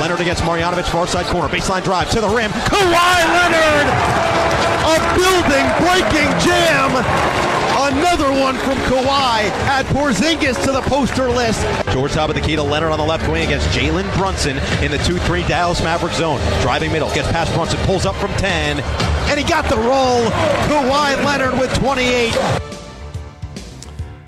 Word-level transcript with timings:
Leonard 0.00 0.20
against 0.20 0.42
Marjanovic, 0.44 0.88
far 0.90 1.06
side 1.06 1.26
corner, 1.26 1.48
baseline 1.48 1.84
drive 1.84 2.10
to 2.10 2.20
the 2.20 2.28
rim. 2.28 2.50
Kawhi 2.50 3.20
Leonard! 3.36 3.86
A 4.90 4.96
building 5.14 5.66
breaking 5.84 6.30
jam! 6.40 7.04
Another 7.92 8.30
one 8.30 8.56
from 8.56 8.76
Kawhi. 8.88 9.50
Add 9.66 9.86
Porzingis 9.86 10.62
to 10.64 10.72
the 10.72 10.82
poster 10.82 11.28
list. 11.28 11.66
George 11.92 12.12
top 12.12 12.28
of 12.28 12.34
the 12.34 12.40
key 12.40 12.56
to 12.56 12.62
Leonard 12.62 12.92
on 12.92 12.98
the 12.98 13.04
left 13.04 13.30
wing 13.30 13.44
against 13.44 13.68
Jalen 13.68 14.12
Brunson 14.16 14.58
in 14.82 14.90
the 14.90 14.98
2-3 14.98 15.46
Dallas 15.48 15.82
Maverick 15.82 16.12
zone. 16.12 16.40
Driving 16.60 16.92
middle, 16.92 17.10
gets 17.14 17.30
past 17.32 17.52
Brunson, 17.54 17.78
pulls 17.86 18.06
up 18.06 18.16
from 18.16 18.32
10, 18.34 18.80
and 18.80 19.38
he 19.38 19.44
got 19.44 19.68
the 19.68 19.76
roll. 19.76 20.24
Kawhi 20.68 21.24
Leonard 21.24 21.58
with 21.58 21.72
28. 21.74 22.79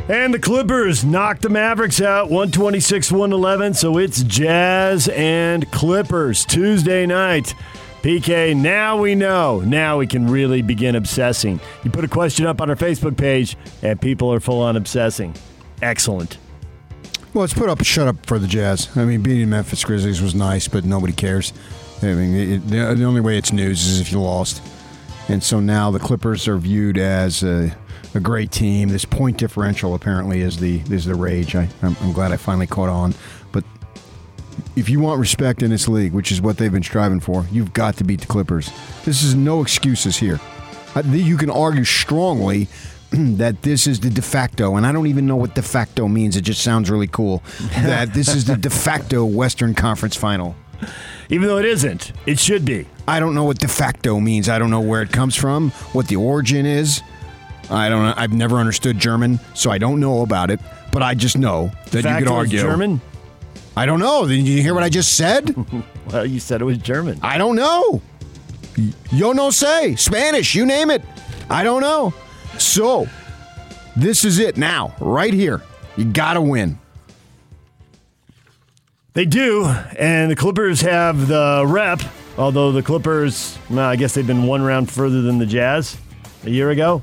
And 0.08 0.34
the 0.34 0.38
Clippers 0.40 1.04
knocked 1.04 1.42
the 1.42 1.48
Mavericks 1.48 2.00
out 2.00 2.24
126 2.24 3.12
111. 3.12 3.74
So 3.74 3.98
it's 3.98 4.24
Jazz 4.24 5.08
and 5.08 5.70
Clippers 5.70 6.44
Tuesday 6.44 7.06
night. 7.06 7.54
PK, 8.02 8.56
now 8.56 8.96
we 8.96 9.14
know. 9.14 9.60
Now 9.60 9.98
we 9.98 10.08
can 10.08 10.26
really 10.26 10.60
begin 10.60 10.96
obsessing. 10.96 11.60
You 11.84 11.90
put 11.92 12.02
a 12.04 12.08
question 12.08 12.46
up 12.46 12.60
on 12.60 12.68
our 12.68 12.74
Facebook 12.74 13.16
page, 13.16 13.56
and 13.80 14.00
people 14.00 14.32
are 14.32 14.40
full 14.40 14.60
on 14.60 14.76
obsessing. 14.76 15.36
Excellent. 15.80 16.36
Well, 17.32 17.42
let's 17.42 17.54
put 17.54 17.68
up 17.68 17.80
a 17.80 17.84
shut 17.84 18.08
up 18.08 18.26
for 18.26 18.40
the 18.40 18.48
Jazz. 18.48 18.94
I 18.96 19.04
mean, 19.04 19.22
beating 19.22 19.42
the 19.42 19.46
Memphis 19.46 19.84
Grizzlies 19.84 20.20
was 20.20 20.34
nice, 20.34 20.66
but 20.66 20.84
nobody 20.84 21.12
cares. 21.12 21.52
I 22.02 22.06
mean, 22.06 22.34
it, 22.34 22.68
the, 22.68 22.94
the 22.96 23.04
only 23.04 23.20
way 23.20 23.38
it's 23.38 23.52
news 23.52 23.86
is 23.86 24.00
if 24.00 24.10
you 24.10 24.20
lost. 24.20 24.60
And 25.28 25.40
so 25.42 25.60
now 25.60 25.92
the 25.92 26.00
Clippers 26.00 26.48
are 26.48 26.58
viewed 26.58 26.98
as 26.98 27.44
a 28.14 28.20
great 28.20 28.50
team. 28.50 28.88
This 28.88 29.04
point 29.04 29.38
differential 29.38 29.94
apparently 29.94 30.40
is 30.40 30.58
the 30.58 30.80
is 30.90 31.04
the 31.04 31.14
rage. 31.14 31.54
I, 31.56 31.68
I'm, 31.82 31.96
I'm 32.00 32.12
glad 32.12 32.32
I 32.32 32.36
finally 32.36 32.66
caught 32.66 32.88
on. 32.88 33.14
But 33.52 33.64
if 34.76 34.88
you 34.88 35.00
want 35.00 35.20
respect 35.20 35.62
in 35.62 35.70
this 35.70 35.88
league, 35.88 36.12
which 36.12 36.30
is 36.32 36.40
what 36.40 36.58
they've 36.58 36.72
been 36.72 36.82
striving 36.82 37.20
for, 37.20 37.46
you've 37.50 37.72
got 37.72 37.96
to 37.98 38.04
beat 38.04 38.20
the 38.20 38.26
Clippers. 38.26 38.70
This 39.04 39.22
is 39.22 39.34
no 39.34 39.62
excuses 39.62 40.16
here. 40.16 40.40
I- 40.94 41.00
You 41.00 41.36
can 41.36 41.50
argue 41.50 41.84
strongly 41.84 42.68
that 43.10 43.62
this 43.62 43.86
is 43.86 44.00
the 44.00 44.10
de 44.10 44.22
facto, 44.22 44.76
and 44.76 44.86
I 44.86 44.92
don't 44.92 45.06
even 45.06 45.26
know 45.26 45.36
what 45.36 45.54
de 45.54 45.62
facto 45.62 46.08
means. 46.08 46.36
It 46.36 46.42
just 46.42 46.62
sounds 46.62 46.90
really 46.90 47.08
cool. 47.08 47.42
That 47.82 48.12
this 48.14 48.28
is 48.28 48.44
the 48.44 48.56
de 48.56 48.70
facto 48.70 49.24
Western 49.24 49.74
Conference 49.74 50.16
final. 50.16 50.54
Even 51.30 51.46
though 51.48 51.58
it 51.58 51.64
isn't, 51.64 52.12
it 52.26 52.38
should 52.38 52.64
be. 52.64 52.86
I 53.06 53.20
don't 53.20 53.34
know 53.34 53.44
what 53.44 53.58
de 53.58 53.68
facto 53.68 54.18
means. 54.20 54.48
I 54.48 54.58
don't 54.58 54.70
know 54.70 54.80
where 54.80 55.00
it 55.00 55.12
comes 55.12 55.36
from, 55.36 55.70
what 55.92 56.08
the 56.08 56.16
origin 56.16 56.66
is. 56.66 57.02
I 57.70 57.88
don't 57.88 58.02
know. 58.02 58.14
I've 58.16 58.32
never 58.32 58.56
understood 58.56 58.98
German, 58.98 59.40
so 59.54 59.70
I 59.70 59.78
don't 59.78 60.00
know 60.00 60.22
about 60.22 60.50
it. 60.50 60.60
But 60.90 61.02
I 61.02 61.14
just 61.14 61.38
know 61.38 61.72
that 61.90 62.04
you 62.04 62.10
could 62.16 62.22
was 62.28 62.30
argue. 62.30 62.60
German? 62.60 63.00
I 63.76 63.86
don't 63.86 64.00
know. 64.00 64.26
Did 64.26 64.46
you 64.46 64.60
hear 64.62 64.74
what 64.74 64.82
I 64.82 64.88
just 64.88 65.16
said? 65.16 65.54
Well, 66.10 66.26
you 66.26 66.40
said 66.40 66.60
it 66.60 66.64
was 66.64 66.78
German. 66.78 67.20
I 67.22 67.38
don't 67.38 67.54
know. 67.54 68.02
Yo 69.12 69.30
no 69.32 69.50
say. 69.50 69.94
Spanish, 69.94 70.52
you 70.52 70.66
name 70.66 70.90
it. 70.90 71.00
I 71.48 71.62
don't 71.62 71.80
know. 71.80 72.12
So, 72.58 73.06
this 73.96 74.24
is 74.24 74.40
it 74.40 74.56
now, 74.56 74.94
right 74.98 75.32
here. 75.32 75.62
You 75.96 76.06
got 76.06 76.34
to 76.34 76.40
win. 76.42 76.76
They 79.14 79.26
do, 79.26 79.64
and 79.96 80.30
the 80.30 80.36
Clippers 80.36 80.80
have 80.80 81.28
the 81.28 81.64
rep. 81.66 82.00
Although 82.36 82.72
the 82.72 82.82
Clippers, 82.82 83.58
well, 83.70 83.86
I 83.88 83.96
guess 83.96 84.14
they've 84.14 84.26
been 84.26 84.46
one 84.46 84.62
round 84.62 84.90
further 84.90 85.22
than 85.22 85.38
the 85.38 85.46
Jazz 85.46 85.96
a 86.44 86.50
year 86.50 86.70
ago. 86.70 87.00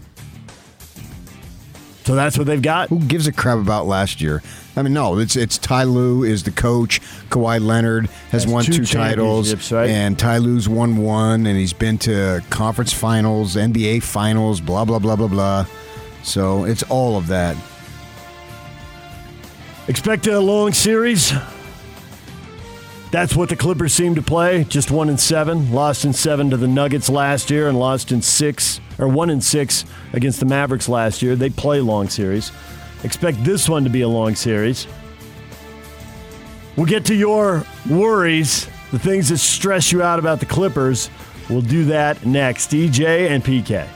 So 2.10 2.16
that's 2.16 2.40
what 2.40 2.48
they've 2.48 2.60
got. 2.60 2.90
Who 2.90 3.02
gives 3.02 3.28
a 3.28 3.32
crap 3.32 3.60
about 3.60 3.86
last 3.86 4.20
year? 4.20 4.42
I 4.76 4.82
mean, 4.82 4.94
no, 4.94 5.20
it's 5.20 5.36
it's 5.36 5.60
Ty 5.60 5.84
Lue 5.84 6.24
is 6.24 6.42
the 6.42 6.50
coach. 6.50 7.02
Kawhi 7.30 7.62
Leonard 7.62 8.08
has 8.32 8.46
Has 8.46 8.48
won 8.52 8.64
two 8.64 8.84
two, 8.84 8.86
titles, 8.86 9.72
right? 9.72 9.88
and 9.92 10.18
Ty 10.18 10.40
Lue's 10.40 10.68
won 10.68 10.98
one, 10.98 11.46
and 11.46 11.56
he's 11.56 11.72
been 11.72 12.00
to 12.00 12.42
conference 12.50 12.92
finals, 12.92 13.56
NBA 13.56 14.02
finals, 14.02 14.60
blah 14.60 14.86
blah 14.86 14.98
blah 14.98 15.18
blah 15.18 15.28
blah. 15.28 15.66
So 16.24 16.64
it's 16.64 16.82
all 16.90 17.16
of 17.16 17.28
that. 17.28 17.56
Expect 19.88 20.26
a 20.26 20.40
long 20.40 20.74
series. 20.74 21.32
That's 23.12 23.36
what 23.36 23.50
the 23.50 23.56
Clippers 23.56 23.94
seem 23.94 24.16
to 24.16 24.22
play. 24.22 24.66
Just 24.66 24.92
one 24.92 25.10
in 25.10 25.18
seven. 25.18 25.72
Lost 25.72 26.06
in 26.06 26.14
seven 26.14 26.52
to 26.52 26.58
the 26.58 26.68
Nuggets 26.68 27.10
last 27.10 27.50
year, 27.50 27.68
and 27.68 27.80
lost 27.80 28.12
in 28.12 28.22
six 28.22 28.80
or 29.00 29.08
one 29.08 29.30
in 29.30 29.42
six 29.42 29.86
against 30.14 30.40
the 30.40 30.46
Mavericks 30.46 30.88
last 30.88 31.22
year. 31.22 31.36
They 31.36 31.50
play 31.50 31.82
long 31.82 32.08
series. 32.08 32.52
Expect 33.04 33.44
this 33.44 33.68
one 33.68 33.84
to 33.84 33.90
be 33.90 34.02
a 34.02 34.08
long 34.08 34.36
series. 34.36 34.86
We'll 36.76 36.86
get 36.86 37.06
to 37.06 37.16
your 37.16 37.66
worries, 37.90 38.68
the 38.92 39.00
things 39.00 39.30
that 39.30 39.40
stress 39.40 39.92
you 39.92 40.04
out 40.04 40.20
about 40.20 40.40
the 40.40 40.46
Clippers. 40.46 41.10
We'll 41.50 41.62
do 41.62 41.86
that 41.86 42.26
next. 42.26 42.70
DJ 42.70 43.30
and 43.30 43.44
PK. 43.44 43.88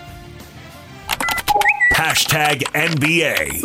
Hashtag 1.93 2.63
NBA. 2.73 3.61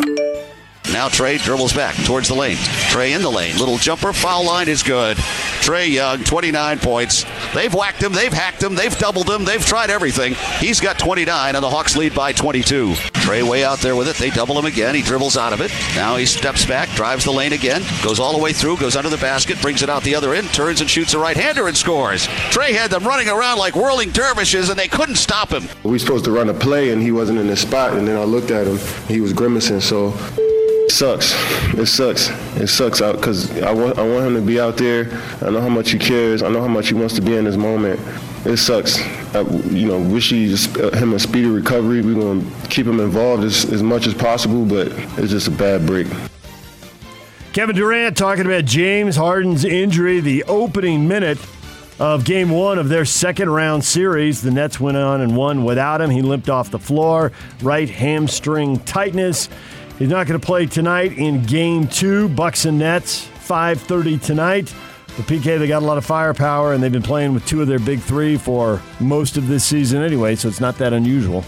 Now 0.93 1.07
Trae 1.07 1.43
dribbles 1.43 1.73
back 1.73 1.95
towards 2.05 2.27
the 2.27 2.35
lane. 2.35 2.57
Trae 2.89 3.15
in 3.15 3.21
the 3.21 3.29
lane. 3.29 3.57
Little 3.57 3.77
jumper. 3.77 4.11
Foul 4.13 4.45
line 4.45 4.67
is 4.67 4.81
good. 4.81 5.17
Trae 5.61 5.91
Young, 5.91 6.23
29 6.23 6.79
points. 6.79 7.25
They've 7.53 7.73
whacked 7.73 8.01
him. 8.01 8.13
They've 8.13 8.33
hacked 8.33 8.63
him. 8.63 8.73
They've 8.73 8.97
doubled 8.97 9.29
him. 9.29 9.45
They've 9.45 9.63
tried 9.63 9.91
everything. 9.91 10.33
He's 10.57 10.79
got 10.79 10.97
29, 10.97 11.55
and 11.55 11.63
the 11.63 11.69
Hawks 11.69 11.95
lead 11.95 12.15
by 12.15 12.33
22. 12.33 12.93
Trae 12.93 13.47
way 13.47 13.63
out 13.63 13.77
there 13.79 13.95
with 13.95 14.07
it. 14.07 14.15
They 14.15 14.31
double 14.31 14.57
him 14.57 14.65
again. 14.65 14.95
He 14.95 15.03
dribbles 15.03 15.37
out 15.37 15.53
of 15.53 15.61
it. 15.61 15.71
Now 15.95 16.15
he 16.15 16.25
steps 16.25 16.65
back, 16.65 16.89
drives 16.95 17.25
the 17.25 17.31
lane 17.31 17.53
again, 17.53 17.83
goes 18.03 18.19
all 18.19 18.35
the 18.35 18.41
way 18.41 18.53
through, 18.53 18.77
goes 18.77 18.95
under 18.95 19.09
the 19.09 19.17
basket, 19.17 19.61
brings 19.61 19.83
it 19.83 19.89
out 19.89 20.03
the 20.03 20.15
other 20.15 20.33
end, 20.33 20.51
turns 20.51 20.81
and 20.81 20.89
shoots 20.89 21.13
a 21.13 21.19
right-hander 21.19 21.67
and 21.67 21.77
scores. 21.77 22.25
Trae 22.49 22.71
had 22.71 22.89
them 22.89 23.03
running 23.03 23.29
around 23.29 23.59
like 23.59 23.75
whirling 23.75 24.09
dervishes, 24.09 24.69
and 24.69 24.79
they 24.79 24.87
couldn't 24.87 25.17
stop 25.17 25.51
him. 25.51 25.67
We 25.83 25.91
were 25.91 25.99
supposed 25.99 26.25
to 26.25 26.31
run 26.31 26.49
a 26.49 26.53
play 26.55 26.91
and 26.91 27.01
he 27.01 27.11
wasn't 27.11 27.37
in 27.37 27.47
the 27.47 27.57
spot 27.57 27.93
and 27.93 28.07
then 28.07 28.17
I 28.17 28.23
looked 28.23 28.49
at 28.49 28.65
him. 28.65 28.79
He 29.07 29.21
was 29.21 29.33
grimacing. 29.33 29.81
So 29.81 30.11
it 30.89 30.93
sucks. 30.93 31.35
It 31.77 31.85
sucks. 31.85 32.29
It 32.59 32.67
sucks 32.67 32.99
out 32.99 33.17
because 33.17 33.55
I 33.61 33.71
want 33.71 33.99
I 33.99 34.01
want 34.01 34.25
him 34.25 34.33
to 34.33 34.41
be 34.41 34.59
out 34.59 34.75
there. 34.75 35.05
I 35.39 35.51
know 35.51 35.61
how 35.61 35.69
much 35.69 35.91
he 35.91 35.99
cares. 35.99 36.41
I 36.41 36.49
know 36.49 36.61
how 36.61 36.67
much 36.67 36.87
he 36.87 36.95
wants 36.95 37.13
to 37.13 37.21
be 37.21 37.35
in 37.35 37.45
this 37.45 37.57
moment. 37.57 37.99
It 38.43 38.57
sucks. 38.57 38.99
I, 39.35 39.41
you 39.69 39.87
know, 39.87 39.99
wish 39.99 40.31
he 40.31 40.51
uh, 40.51 40.89
him 40.97 41.13
a 41.13 41.19
speedy 41.19 41.47
recovery. 41.47 42.01
We're 42.01 42.15
gonna 42.15 42.43
keep 42.69 42.87
him 42.87 42.99
involved 42.99 43.43
as, 43.43 43.71
as 43.71 43.83
much 43.83 44.07
as 44.07 44.15
possible, 44.15 44.65
but 44.65 44.87
it's 45.19 45.29
just 45.29 45.47
a 45.47 45.51
bad 45.51 45.85
break. 45.85 46.07
Kevin 47.53 47.75
Durant 47.75 48.17
talking 48.17 48.47
about 48.47 48.65
James 48.65 49.15
Harden's 49.15 49.65
injury, 49.65 50.21
the 50.21 50.43
opening 50.45 51.07
minute 51.07 51.37
of 51.99 52.23
game 52.23 52.49
one 52.49 52.79
of 52.79 52.89
their 52.89 53.05
second 53.05 53.51
round 53.51 53.83
series. 53.85 54.41
The 54.41 54.49
Nets 54.49 54.79
went 54.79 54.97
on 54.97 55.21
and 55.21 55.37
won 55.37 55.65
without 55.65 56.01
him. 56.01 56.09
He 56.09 56.23
limped 56.23 56.49
off 56.49 56.71
the 56.71 56.79
floor, 56.79 57.31
right 57.61 57.89
hamstring 57.89 58.79
tightness. 58.79 59.49
He's 59.99 60.07
not 60.07 60.27
going 60.27 60.39
to 60.39 60.45
play 60.45 60.65
tonight 60.65 61.17
in 61.17 61.43
game 61.43 61.85
two. 61.85 62.29
Bucks 62.29 62.63
and 62.63 62.79
Nets, 62.79 63.27
5.30 63.45 64.21
tonight. 64.21 64.73
The 65.17 65.23
PK, 65.23 65.59
they 65.59 65.67
got 65.67 65.83
a 65.83 65.85
lot 65.85 65.97
of 65.97 66.05
firepower, 66.05 66.71
and 66.71 66.81
they've 66.81 66.89
been 66.89 67.03
playing 67.03 67.33
with 67.33 67.45
two 67.45 67.61
of 67.61 67.67
their 67.67 67.79
big 67.79 67.99
three 67.99 68.37
for 68.37 68.81
most 69.01 69.35
of 69.35 69.49
this 69.49 69.65
season 69.65 70.01
anyway, 70.01 70.35
so 70.35 70.47
it's 70.47 70.61
not 70.61 70.77
that 70.77 70.93
unusual. 70.93 71.43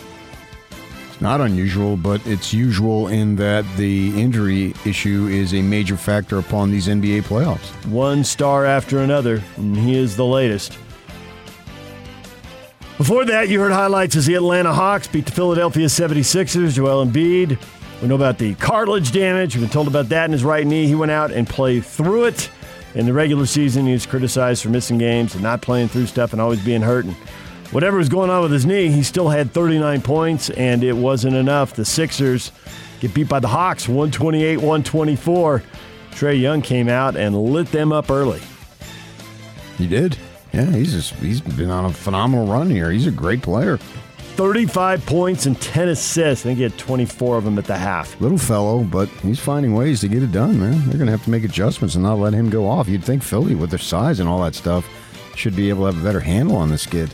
It's 1.10 1.22
not 1.22 1.40
unusual, 1.40 1.96
but 1.96 2.20
it's 2.28 2.54
usual 2.54 3.08
in 3.08 3.38
that 3.38 3.64
the 3.78 4.22
injury 4.22 4.74
issue 4.86 5.28
is 5.32 5.54
a 5.54 5.62
major 5.62 5.96
factor 5.96 6.38
upon 6.38 6.72
these 6.72 6.88
NBA 6.90 7.22
playoffs. 7.22 7.70
one 7.86 8.26
star 8.26 8.66
after 8.66 9.00
another, 9.00 9.42
and 9.56 9.78
he 9.78 9.96
is 9.96 10.18
the 10.18 10.26
latest. 10.26 10.78
Before 12.98 13.24
that, 13.24 13.48
you 13.48 13.62
heard 13.62 13.72
highlights 13.72 14.18
as 14.18 14.26
the 14.26 14.36
Atlanta 14.36 14.74
Hawks 14.74 15.08
beat 15.08 15.26
the 15.26 15.32
Philadelphia 15.32 15.86
76ers. 15.86 16.74
Joel 16.74 17.06
Embiid. 17.06 17.58
We 18.02 18.08
know 18.08 18.16
about 18.16 18.40
the 18.40 18.56
cartilage 18.56 19.12
damage. 19.12 19.56
We've 19.56 19.64
been 19.64 19.70
told 19.70 19.88
about 19.88 20.10
that 20.10 20.26
in 20.26 20.32
his 20.32 20.44
right 20.44 20.66
knee. 20.66 20.88
He 20.88 20.96
went 20.96 21.12
out 21.12 21.32
and 21.32 21.48
played 21.48 21.86
through 21.86 22.26
it. 22.26 22.50
In 22.96 23.06
the 23.06 23.14
regular 23.14 23.46
season, 23.46 23.86
he 23.86 23.94
was 23.94 24.06
criticized 24.06 24.64
for 24.64 24.70
missing 24.70 24.98
games 24.98 25.34
and 25.36 25.44
not 25.44 25.62
playing 25.62 25.90
through 25.90 26.08
stuff 26.08 26.34
and 26.34 26.42
always 26.42 26.64
being 26.66 26.82
hurt. 26.82 27.06
And 27.06 27.16
whatever 27.72 27.98
was 27.98 28.10
going 28.10 28.30
on 28.30 28.42
with 28.42 28.52
his 28.52 28.66
knee, 28.66 28.90
he 28.90 29.04
still 29.04 29.30
had 29.30 29.52
39 29.52 30.02
points, 30.02 30.50
and 30.50 30.84
it 30.84 30.94
wasn't 30.94 31.36
enough. 31.36 31.74
The 31.74 31.86
Sixers 31.86 32.52
get 33.00 33.14
beat 33.14 33.30
by 33.30 33.40
the 33.40 33.48
Hawks 33.48 33.88
128 33.88 34.58
124. 34.58 35.64
Trae 36.12 36.42
Young 36.42 36.62
came 36.62 36.90
out 36.90 37.16
and 37.16 37.40
lit 37.40 37.72
them 37.72 37.94
up 37.94 38.10
early. 38.10 38.42
He 39.78 39.88
did. 39.88 40.18
Yeah, 40.52 40.66
he's 40.72 40.92
just, 40.92 41.14
he's 41.14 41.40
been 41.40 41.70
on 41.70 41.86
a 41.86 41.94
phenomenal 41.94 42.48
run 42.48 42.70
here. 42.70 42.92
He's 42.92 43.08
a 43.08 43.12
great 43.12 43.42
player. 43.42 43.80
35 44.32 45.06
points 45.06 45.46
and 45.46 45.60
10 45.62 45.90
assists. 45.90 46.46
I 46.46 46.50
think 46.50 46.58
he 46.58 46.64
had 46.64 46.78
24 46.78 47.38
of 47.38 47.44
them 47.44 47.58
at 47.58 47.66
the 47.66 47.78
half. 47.78 48.20
Little 48.20 48.38
fellow, 48.38 48.84
but 48.84 49.08
he's 49.22 49.40
finding 49.40 49.74
ways 49.74 50.02
to 50.02 50.08
get 50.08 50.24
it 50.24 50.32
done, 50.32 50.60
man. 50.60 50.80
They're 50.86 50.98
going 50.98 51.06
to 51.06 51.12
have 51.12 51.24
to 51.26 51.30
make 51.30 51.44
adjustments 51.44 51.96
and 51.96 52.04
not 52.04 52.20
let 52.20 52.34
him 52.34 52.50
go 52.50 52.68
off. 52.68 52.88
You'd 52.88 53.04
think 53.04 53.24
Philly, 53.24 53.56
with 53.56 53.70
their 53.70 53.80
size 53.80 54.20
and 54.20 54.28
all 54.28 54.42
that 54.44 54.56
stuff, 54.56 54.90
should 55.36 55.56
be 55.56 55.70
able 55.70 55.82
to 55.82 55.94
have 55.94 56.02
a 56.02 56.04
better 56.04 56.20
handle 56.20 56.56
on 56.56 56.70
this 56.70 56.86
kid. 56.86 57.14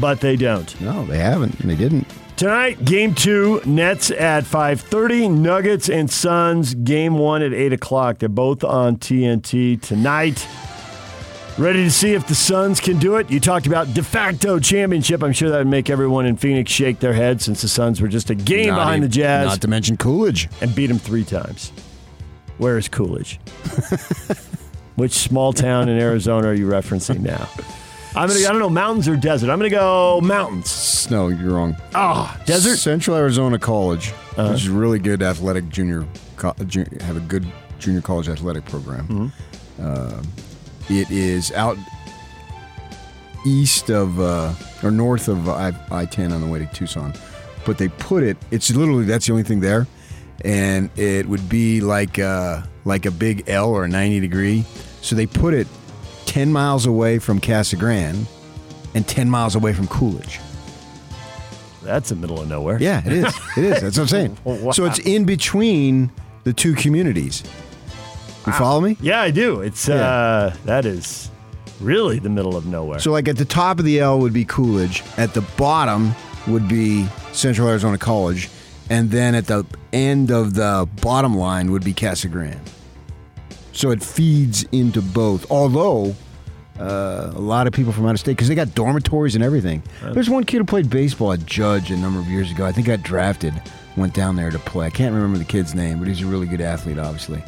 But 0.00 0.20
they 0.20 0.36
don't. 0.36 0.80
No, 0.80 1.04
they 1.06 1.18
haven't. 1.18 1.58
They 1.58 1.76
didn't. 1.76 2.06
Tonight, 2.36 2.84
game 2.84 3.14
two, 3.14 3.62
Nets 3.64 4.10
at 4.10 4.44
5.30, 4.44 5.30
Nuggets 5.30 5.88
and 5.88 6.10
Suns, 6.10 6.74
game 6.74 7.16
one 7.16 7.40
at 7.40 7.54
8 7.54 7.72
o'clock. 7.72 8.18
They're 8.18 8.28
both 8.28 8.62
on 8.62 8.98
TNT 8.98 9.80
tonight. 9.80 10.46
Ready 11.58 11.84
to 11.84 11.90
see 11.90 12.12
if 12.12 12.26
the 12.26 12.34
Suns 12.34 12.80
can 12.80 12.98
do 12.98 13.16
it? 13.16 13.30
You 13.30 13.40
talked 13.40 13.66
about 13.66 13.94
de 13.94 14.02
facto 14.02 14.58
championship. 14.60 15.22
I'm 15.22 15.32
sure 15.32 15.48
that 15.48 15.56
would 15.56 15.66
make 15.66 15.88
everyone 15.88 16.26
in 16.26 16.36
Phoenix 16.36 16.70
shake 16.70 16.98
their 17.00 17.14
head 17.14 17.40
since 17.40 17.62
the 17.62 17.68
Suns 17.68 17.98
were 17.98 18.08
just 18.08 18.28
a 18.28 18.34
game 18.34 18.68
Not 18.68 18.76
behind 18.80 19.02
the 19.02 19.08
Jazz 19.08 19.46
Not 19.46 19.62
to 19.62 19.68
mention 19.68 19.96
Coolidge. 19.96 20.50
and 20.60 20.74
beat 20.74 20.88
them 20.88 20.98
three 20.98 21.24
times. 21.24 21.70
Where 22.58 22.76
is 22.76 22.88
Coolidge? 22.88 23.40
Which 24.96 25.12
small 25.12 25.54
town 25.54 25.88
in 25.88 25.98
Arizona 25.98 26.48
are 26.48 26.54
you 26.54 26.66
referencing 26.66 27.20
now? 27.20 27.48
I'm 28.14 28.28
gonna. 28.28 28.40
I 28.40 28.48
don't 28.50 28.58
know, 28.58 28.70
mountains 28.70 29.08
or 29.08 29.16
desert. 29.16 29.50
I'm 29.50 29.58
gonna 29.58 29.68
go 29.70 30.20
mountains. 30.22 31.10
No, 31.10 31.28
you're 31.28 31.52
wrong. 31.54 31.76
Ah, 31.94 32.38
desert. 32.46 32.76
Central 32.78 33.16
Arizona 33.16 33.58
College, 33.58 34.10
Uh-huh. 34.36 34.50
which 34.52 34.62
is 34.62 34.68
really 34.70 34.98
good 34.98 35.22
athletic 35.22 35.68
junior, 35.70 36.06
co- 36.36 36.54
ju- 36.66 36.86
have 37.02 37.16
a 37.18 37.20
good 37.20 37.46
junior 37.78 38.00
college 38.02 38.28
athletic 38.28 38.64
program. 38.66 39.06
Mm-hmm. 39.08 39.86
Uh, 39.86 40.22
it 40.88 41.10
is 41.10 41.52
out 41.52 41.76
east 43.44 43.90
of 43.90 44.20
uh, 44.20 44.52
or 44.82 44.90
north 44.90 45.28
of 45.28 45.48
I 45.48 45.72
I 45.90 46.04
ten 46.06 46.32
on 46.32 46.40
the 46.40 46.46
way 46.46 46.58
to 46.58 46.66
Tucson, 46.66 47.14
but 47.64 47.78
they 47.78 47.88
put 47.88 48.22
it. 48.22 48.36
It's 48.50 48.70
literally 48.74 49.04
that's 49.04 49.26
the 49.26 49.32
only 49.32 49.44
thing 49.44 49.60
there, 49.60 49.86
and 50.44 50.90
it 50.98 51.26
would 51.26 51.48
be 51.48 51.80
like 51.80 52.18
uh, 52.18 52.62
like 52.84 53.06
a 53.06 53.10
big 53.10 53.48
L 53.48 53.70
or 53.70 53.84
a 53.84 53.88
ninety 53.88 54.20
degree. 54.20 54.64
So 55.02 55.14
they 55.14 55.26
put 55.26 55.54
it 55.54 55.66
ten 56.26 56.52
miles 56.52 56.86
away 56.86 57.18
from 57.18 57.40
Casa 57.40 57.76
Grande 57.76 58.26
and 58.94 59.06
ten 59.06 59.30
miles 59.30 59.54
away 59.54 59.72
from 59.72 59.86
Coolidge. 59.86 60.40
That's 61.82 62.08
the 62.08 62.16
middle 62.16 62.40
of 62.40 62.48
nowhere. 62.48 62.78
Yeah, 62.80 63.00
it 63.06 63.12
is. 63.12 63.34
It 63.56 63.64
is. 63.64 63.80
That's 63.80 63.96
what 63.96 64.02
I'm 64.02 64.08
saying. 64.08 64.38
Wow. 64.44 64.72
So 64.72 64.84
it's 64.86 64.98
in 64.98 65.24
between 65.24 66.10
the 66.42 66.52
two 66.52 66.74
communities. 66.74 67.44
You 68.46 68.52
follow 68.52 68.80
me? 68.80 68.96
Yeah, 69.00 69.20
I 69.20 69.30
do. 69.30 69.60
It's 69.60 69.88
uh, 69.88 70.54
that 70.64 70.84
is 70.84 71.30
really 71.80 72.18
the 72.18 72.30
middle 72.30 72.56
of 72.56 72.66
nowhere. 72.66 72.98
So 72.98 73.10
like 73.12 73.28
at 73.28 73.36
the 73.36 73.44
top 73.44 73.78
of 73.78 73.84
the 73.84 74.00
L 74.00 74.18
would 74.20 74.32
be 74.32 74.44
Coolidge, 74.44 75.02
at 75.16 75.34
the 75.34 75.42
bottom 75.56 76.14
would 76.46 76.68
be 76.68 77.06
Central 77.32 77.68
Arizona 77.68 77.98
College, 77.98 78.48
and 78.88 79.10
then 79.10 79.34
at 79.34 79.46
the 79.46 79.66
end 79.92 80.30
of 80.30 80.54
the 80.54 80.88
bottom 81.00 81.36
line 81.36 81.72
would 81.72 81.84
be 81.84 81.92
Casa 81.92 82.28
Grande. 82.28 82.60
So 83.72 83.90
it 83.90 84.02
feeds 84.02 84.62
into 84.72 85.02
both. 85.02 85.50
Although 85.50 86.14
uh, 86.78 87.32
a 87.34 87.40
lot 87.40 87.66
of 87.66 87.72
people 87.72 87.92
from 87.92 88.06
out 88.06 88.12
of 88.14 88.20
state, 88.20 88.32
because 88.32 88.48
they 88.48 88.54
got 88.54 88.74
dormitories 88.74 89.34
and 89.34 89.42
everything. 89.42 89.82
There's 90.02 90.30
one 90.30 90.44
kid 90.44 90.58
who 90.58 90.64
played 90.64 90.88
baseball 90.88 91.32
at 91.32 91.44
Judge 91.46 91.90
a 91.90 91.96
number 91.96 92.20
of 92.20 92.26
years 92.26 92.50
ago. 92.50 92.64
I 92.64 92.72
think 92.72 92.86
got 92.86 93.02
drafted, 93.02 93.54
went 93.96 94.14
down 94.14 94.36
there 94.36 94.50
to 94.50 94.58
play. 94.58 94.86
I 94.86 94.90
can't 94.90 95.14
remember 95.14 95.38
the 95.38 95.44
kid's 95.44 95.74
name, 95.74 95.98
but 95.98 96.06
he's 96.08 96.22
a 96.22 96.26
really 96.26 96.46
good 96.46 96.60
athlete, 96.60 96.98
obviously. 96.98 97.42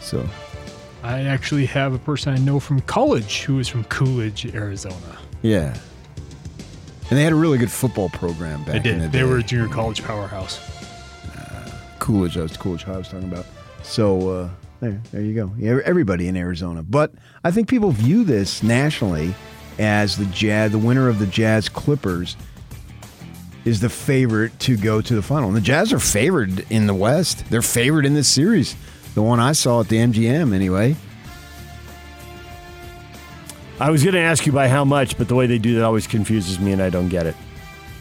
So 0.00 0.26
I 1.02 1.22
actually 1.22 1.66
have 1.66 1.92
a 1.94 1.98
person 1.98 2.32
I 2.32 2.38
know 2.38 2.60
from 2.60 2.80
college 2.82 3.42
who 3.42 3.58
is 3.58 3.68
from 3.68 3.84
Coolidge, 3.84 4.46
Arizona. 4.54 5.18
yeah. 5.42 5.76
And 7.10 7.18
they 7.18 7.24
had 7.24 7.32
a 7.32 7.36
really 7.36 7.58
good 7.58 7.72
football 7.72 8.08
program 8.10 8.62
back 8.62 8.84
They 8.84 8.90
in 8.90 8.98
the 8.98 9.04
did. 9.06 9.12
day. 9.12 9.18
They 9.18 9.24
were 9.24 9.38
a 9.38 9.42
junior 9.42 9.66
college 9.68 10.00
powerhouse. 10.04 10.60
Coolidge. 11.98 12.34
That 12.34 12.42
was 12.42 12.56
Coolidge 12.56 12.86
I 12.86 12.96
was 12.96 13.08
talking 13.08 13.24
about. 13.30 13.46
So 13.82 14.28
uh, 14.30 14.48
there, 14.80 15.00
there 15.10 15.20
you 15.20 15.34
go. 15.34 15.52
Yeah, 15.58 15.78
everybody 15.84 16.28
in 16.28 16.36
Arizona. 16.36 16.82
But 16.84 17.12
I 17.44 17.50
think 17.50 17.68
people 17.68 17.90
view 17.90 18.22
this 18.24 18.62
nationally 18.62 19.34
as 19.78 20.16
the 20.16 20.24
Jazz, 20.26 20.70
the 20.72 20.78
winner 20.78 21.08
of 21.08 21.18
the 21.18 21.26
Jazz 21.26 21.68
Clippers, 21.68 22.36
is 23.64 23.80
the 23.80 23.88
favorite 23.90 24.56
to 24.60 24.76
go 24.76 25.00
to 25.00 25.14
the 25.14 25.22
final. 25.22 25.48
And 25.48 25.56
the 25.56 25.60
Jazz 25.60 25.92
are 25.92 25.98
favored 25.98 26.64
in 26.70 26.86
the 26.86 26.94
West. 26.94 27.44
They're 27.50 27.60
favored 27.60 28.06
in 28.06 28.14
this 28.14 28.28
series. 28.28 28.76
The 29.14 29.22
one 29.22 29.40
I 29.40 29.52
saw 29.52 29.80
at 29.80 29.88
the 29.88 29.96
MGM, 29.96 30.54
anyway. 30.54 30.96
I 33.80 33.90
was 33.90 34.02
going 34.02 34.14
to 34.14 34.20
ask 34.20 34.46
you 34.46 34.52
by 34.52 34.68
how 34.68 34.84
much, 34.84 35.16
but 35.16 35.28
the 35.28 35.34
way 35.34 35.46
they 35.46 35.58
do 35.58 35.74
that 35.76 35.84
always 35.84 36.06
confuses 36.06 36.60
me, 36.60 36.72
and 36.72 36.82
I 36.82 36.90
don't 36.90 37.08
get 37.08 37.26
it. 37.26 37.34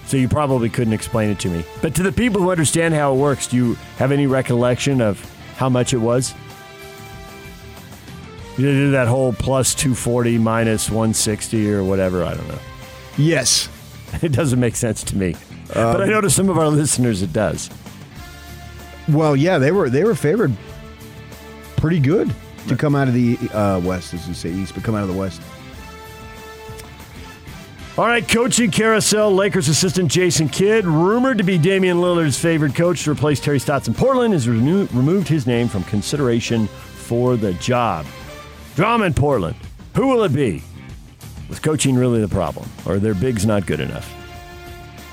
So 0.06 0.18
you 0.18 0.28
probably 0.28 0.70
couldn't 0.70 0.94
explain 0.94 1.30
it 1.30 1.40
to 1.40 1.50
me. 1.50 1.64
But 1.82 1.96
to 1.96 2.04
the 2.04 2.12
people 2.12 2.42
who 2.42 2.52
understand 2.52 2.94
how 2.94 3.14
it 3.14 3.18
works, 3.18 3.48
do 3.48 3.56
you 3.58 3.74
have 3.98 4.12
any 4.12 4.28
recollection 4.28 5.02
of 5.02 5.20
how 5.56 5.70
much 5.70 5.94
it 5.94 6.00
was? 6.00 6.34
You 8.58 8.66
did 8.66 8.92
that 8.92 9.08
whole 9.08 9.32
plus 9.32 9.74
240 9.74 10.38
minus 10.38 10.90
160 10.90 11.72
or 11.72 11.84
whatever. 11.84 12.24
I 12.26 12.34
don't 12.34 12.48
know. 12.48 12.60
Yes. 13.18 13.70
It 14.24 14.32
doesn't 14.32 14.60
make 14.60 14.76
sense 14.76 15.04
to 15.04 15.16
me. 15.16 15.36
but 15.68 16.02
I 16.02 16.06
um, 16.06 16.10
know 16.10 16.20
to 16.20 16.32
some 16.32 16.50
of 16.50 16.58
our 16.58 16.70
listeners 16.70 17.22
it 17.22 17.32
does. 17.32 17.70
Well, 19.08 19.36
yeah, 19.36 19.60
they 19.60 19.72
were 19.72 19.88
they 19.88 20.04
were 20.04 20.16
favored 20.16 20.52
pretty 21.80 22.00
good 22.00 22.34
to 22.68 22.76
come 22.76 22.96
out 22.96 23.08
of 23.08 23.14
the 23.14 23.38
uh, 23.54 23.80
West, 23.80 24.14
as 24.14 24.28
you 24.28 24.34
say 24.34 24.52
East, 24.52 24.74
but 24.76 24.84
come 24.84 24.96
out 24.96 25.04
of 25.04 25.08
the 25.08 25.18
West. 25.18 25.42
All 27.98 28.06
right, 28.06 28.26
coaching 28.26 28.72
carousel. 28.72 29.34
Lakers 29.34 29.68
assistant 29.68 30.10
Jason 30.10 30.48
Kidd, 30.48 30.86
rumored 30.86 31.38
to 31.38 31.44
be 31.44 31.58
Damian 31.58 31.98
Lillard's 31.98 32.40
favorite 32.40 32.74
coach 32.74 33.04
to 33.04 33.12
replace 33.12 33.42
Terry 33.42 33.60
Stotts 33.60 33.88
in 33.88 33.94
Portland, 33.94 34.34
has 34.34 34.48
renew- 34.48 34.88
removed 34.94 35.28
his 35.28 35.46
name 35.46 35.68
from 35.68 35.84
consideration 35.84 36.68
for 36.68 37.36
the 37.36 37.54
job. 37.56 38.06
Drama 38.76 39.06
in 39.06 39.14
Portland. 39.14 39.58
Who 39.96 40.08
will 40.08 40.24
it 40.24 40.34
be? 40.34 40.64
Was 41.50 41.60
coaching 41.60 41.96
really 41.96 42.22
the 42.22 42.28
problem, 42.30 42.70
or 42.86 42.94
are 42.94 43.00
their 43.00 43.16
bigs 43.16 43.46
not 43.46 43.66
good 43.66 43.80
enough? 43.80 44.14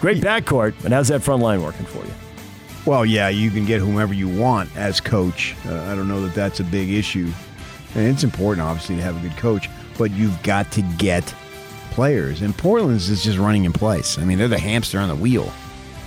Great 0.01 0.23
backcourt, 0.23 0.75
but 0.83 0.93
how's 0.93 1.09
that 1.09 1.23
front 1.23 1.43
line 1.43 1.63
working 1.63 1.87
for 1.87 2.05
you? 2.05 2.13
Well, 2.87 3.05
yeah, 3.05 3.29
you 3.29 3.51
can 3.51 3.67
get 3.67 3.81
whomever 3.81 4.15
you 4.15 4.29
want 4.29 4.75
as 4.77 5.01
coach. 5.01 5.57
Uh, 5.67 5.83
I 5.83 5.97
don't 5.97 6.09
know 6.09 6.23
that 6.23 6.35
that's 6.35 6.61
a 6.61 6.65
big 6.65 6.91
issue. 6.91 7.31
And 7.97 8.07
it's 8.07 8.23
important, 8.23 8.67
obviously, 8.67 8.97
to 8.97 9.03
have 9.03 9.17
a 9.17 9.29
good 9.29 9.37
coach, 9.37 9.69
but 9.99 10.13
you've 10.13 10.41
got 10.43 10.71
to 10.73 10.83
get 10.97 11.25
players. 11.91 12.43
And 12.43 12.57
Portland's 12.57 13.09
is 13.09 13.25
just 13.25 13.39
running 13.39 13.65
in 13.65 13.73
place. 13.73 14.19
I 14.19 14.25
mean, 14.25 14.39
they're 14.39 14.49
the 14.49 14.59
hamster 14.59 15.01
on 15.01 15.09
the 15.09 15.17
wheel, 15.17 15.53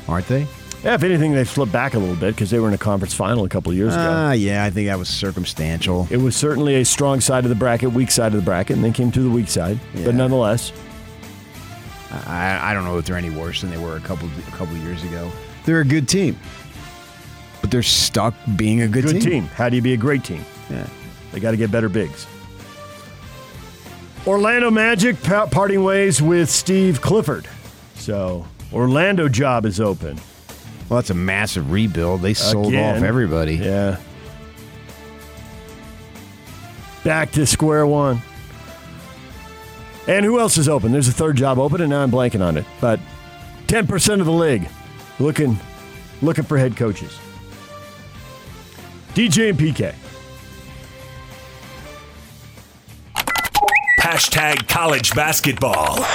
aren't 0.08 0.28
they? 0.28 0.48
Yeah, 0.84 0.94
if 0.94 1.04
anything, 1.04 1.34
they've 1.34 1.50
slipped 1.50 1.74
back 1.74 1.94
a 1.96 2.00
little 2.00 2.16
bit 2.16 2.36
because 2.36 2.52
they 2.52 2.60
were 2.60 2.70
in 2.70 2.74
a 2.74 2.78
conference 2.78 3.14
final 3.14 3.44
a 3.44 3.50
couple 3.50 3.74
years 3.74 3.94
ago. 3.94 4.08
Ah, 4.08 4.32
yeah, 4.32 4.64
I 4.64 4.70
think 4.70 4.88
that 4.88 4.98
was 4.98 5.10
circumstantial. 5.10 6.08
It 6.10 6.18
was 6.18 6.38
certainly 6.38 6.76
a 6.76 6.86
strong 6.86 7.20
side 7.20 7.44
of 7.44 7.50
the 7.50 7.56
bracket, 7.56 7.92
weak 7.92 8.12
side 8.12 8.28
of 8.28 8.40
the 8.40 8.46
bracket, 8.46 8.78
and 8.78 8.86
they 8.86 8.92
came 8.92 9.12
to 9.12 9.22
the 9.22 9.30
weak 9.30 9.50
side. 9.50 9.78
Yeah. 9.94 10.06
But 10.06 10.16
nonetheless, 10.16 10.72
I, 12.12 12.72
I 12.72 12.74
don't 12.74 12.86
know 12.86 12.98
if 12.98 13.06
they're 13.06 13.18
any 13.18 13.30
worse 13.30 13.60
than 13.60 13.72
they 13.72 13.78
were 13.78 13.98
a 13.98 14.00
couple 14.00 14.30
a 14.48 14.52
couple 14.52 14.78
years 14.78 15.04
ago. 15.04 15.30
They're 15.66 15.82
a 15.82 15.86
good 15.86 16.08
team, 16.08 16.40
but 17.70 17.74
they're 17.74 17.84
stuck 17.84 18.34
being 18.56 18.82
a 18.82 18.88
good, 18.88 19.06
good 19.06 19.22
team. 19.22 19.44
How 19.46 19.70
do 19.70 19.76
you 19.76 19.82
be 19.84 19.94
a 19.94 19.98
great 19.98 20.24
team? 20.24 20.44
Yeah. 20.72 20.88
They 21.32 21.40
got 21.40 21.52
to 21.52 21.58
get 21.58 21.72
better 21.72 21.88
bigs. 21.88 22.26
Orlando 24.26 24.72
Magic 24.72 25.22
pa- 25.22 25.46
parting 25.46 25.84
ways 25.84 26.20
with 26.20 26.50
Steve 26.50 27.00
Clifford. 27.00 27.48
So 27.94 28.48
Orlando 28.74 29.30
job 29.30 29.68
is 29.68 29.80
open. 29.80 30.20
Well, 30.90 30.98
that's 30.98 31.12
a 31.12 31.16
massive 31.16 31.72
rebuild. 31.72 32.24
They 32.24 32.34
sold 32.34 32.70
Again. 32.70 32.98
off 32.98 33.04
everybody. 33.04 33.58
Yeah. 33.58 33.98
Back 37.04 37.32
to 37.34 37.46
square 37.46 37.86
one. 37.86 38.20
And 40.08 40.26
who 40.26 40.40
else 40.40 40.58
is 40.58 40.68
open? 40.68 40.92
There's 40.92 41.08
a 41.08 41.12
third 41.12 41.38
job 41.38 41.60
open, 41.60 41.82
and 41.82 41.92
now 41.92 42.02
I'm 42.02 42.10
blanking 42.10 42.44
on 42.44 42.58
it. 42.58 42.66
But 42.82 43.00
10% 43.68 44.20
of 44.20 44.26
the 44.26 44.32
league 44.32 44.68
looking 45.20 45.60
looking 46.24 46.44
for 46.44 46.58
head 46.58 46.76
coaches. 46.76 47.16
DJ 49.14 49.50
and 49.50 49.60
PK. 49.60 49.96
Hashtag 54.00 54.68
college 54.68 55.14
basketball. 55.14 56.06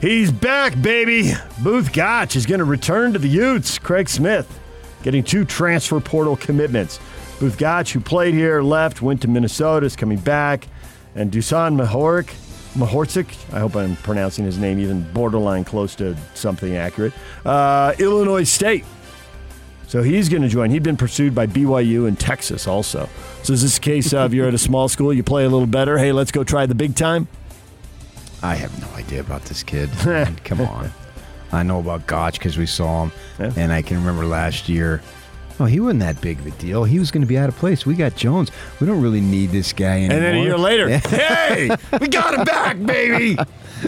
He's 0.00 0.32
back, 0.32 0.80
baby. 0.82 1.32
Both 1.62 1.92
Gach 1.92 2.34
is 2.34 2.46
going 2.46 2.58
to 2.58 2.64
return 2.64 3.12
to 3.12 3.20
the 3.20 3.28
Utes. 3.28 3.78
Craig 3.78 4.08
Smith 4.08 4.58
getting 5.02 5.22
two 5.22 5.44
transfer 5.44 6.00
portal 6.00 6.36
commitments. 6.36 6.98
Both 7.38 7.58
Gach, 7.58 7.88
who 7.90 8.00
played 8.00 8.34
here, 8.34 8.62
left, 8.62 9.02
went 9.02 9.22
to 9.22 9.28
Minnesota, 9.28 9.86
is 9.86 9.96
coming 9.96 10.18
back. 10.18 10.66
And 11.14 11.30
Dusan 11.30 11.80
Mahoric, 11.80 12.34
Mahorcic, 12.74 13.26
I 13.52 13.60
hope 13.60 13.76
I'm 13.76 13.96
pronouncing 13.96 14.44
his 14.44 14.56
name 14.58 14.78
even 14.78 15.02
borderline 15.12 15.64
close 15.64 15.94
to 15.96 16.16
something 16.34 16.74
accurate, 16.76 17.12
uh, 17.44 17.94
Illinois 17.98 18.44
State. 18.44 18.84
So 19.88 20.02
he's 20.02 20.30
going 20.30 20.40
to 20.42 20.48
join. 20.48 20.70
He'd 20.70 20.82
been 20.82 20.96
pursued 20.96 21.34
by 21.34 21.46
BYU 21.46 22.08
and 22.08 22.18
Texas 22.18 22.66
also. 22.66 23.10
So 23.42 23.52
is 23.52 23.60
this 23.60 23.76
a 23.76 23.80
case 23.80 24.14
of 24.14 24.32
you're 24.32 24.48
at 24.48 24.54
a 24.54 24.58
small 24.58 24.88
school, 24.88 25.12
you 25.12 25.22
play 25.22 25.44
a 25.44 25.50
little 25.50 25.66
better? 25.66 25.98
Hey, 25.98 26.12
let's 26.12 26.30
go 26.32 26.44
try 26.44 26.64
the 26.64 26.74
big 26.74 26.96
time? 26.96 27.28
I 28.42 28.54
have 28.54 28.80
no 28.80 28.88
idea 28.96 29.20
about 29.20 29.42
this 29.44 29.62
kid. 29.62 29.90
Come 30.44 30.62
on. 30.62 30.90
I 31.52 31.62
know 31.62 31.78
about 31.78 32.06
Gach 32.06 32.32
because 32.32 32.56
we 32.56 32.64
saw 32.64 33.02
him, 33.04 33.12
Yeah. 33.38 33.52
and 33.56 33.70
I 33.70 33.82
can 33.82 33.98
remember 33.98 34.24
last 34.24 34.70
year. 34.70 35.02
Oh, 35.60 35.66
he 35.66 35.80
wasn't 35.80 36.00
that 36.00 36.20
big 36.20 36.38
of 36.40 36.46
a 36.46 36.50
deal. 36.52 36.84
He 36.84 36.98
was 36.98 37.10
going 37.10 37.20
to 37.20 37.26
be 37.26 37.38
out 37.38 37.48
of 37.48 37.56
place. 37.56 37.84
We 37.86 37.94
got 37.94 38.16
Jones. 38.16 38.50
We 38.80 38.86
don't 38.86 39.00
really 39.02 39.20
need 39.20 39.50
this 39.50 39.72
guy 39.72 39.98
anymore. 40.02 40.16
And 40.16 40.24
then 40.24 40.34
a 40.36 40.42
year 40.42 40.58
later, 40.58 40.88
Yeah. 40.88 40.98
hey, 41.08 41.70
we 42.00 42.08
got 42.08 42.34
him 42.34 42.44
back, 42.44 42.82
baby. 42.84 43.36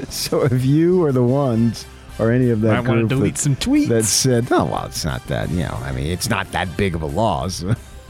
So 0.08 0.42
if 0.42 0.64
you 0.64 1.04
are 1.04 1.12
the 1.12 1.22
ones 1.22 1.86
or 2.18 2.32
any 2.32 2.50
of 2.50 2.62
that 2.62 2.74
I 2.74 2.80
want 2.80 3.02
to 3.02 3.06
delete 3.06 3.34
that, 3.34 3.40
some 3.40 3.54
tweets. 3.54 3.86
that 3.88 4.02
said, 4.04 4.48
"Oh, 4.50 4.64
well, 4.64 4.86
it's 4.86 5.04
not 5.04 5.24
that," 5.28 5.50
you 5.50 5.60
know, 5.60 5.78
I 5.84 5.92
mean, 5.92 6.06
it's 6.08 6.28
not 6.28 6.50
that 6.50 6.76
big 6.76 6.96
of 6.96 7.02
a 7.02 7.06
loss. 7.06 7.60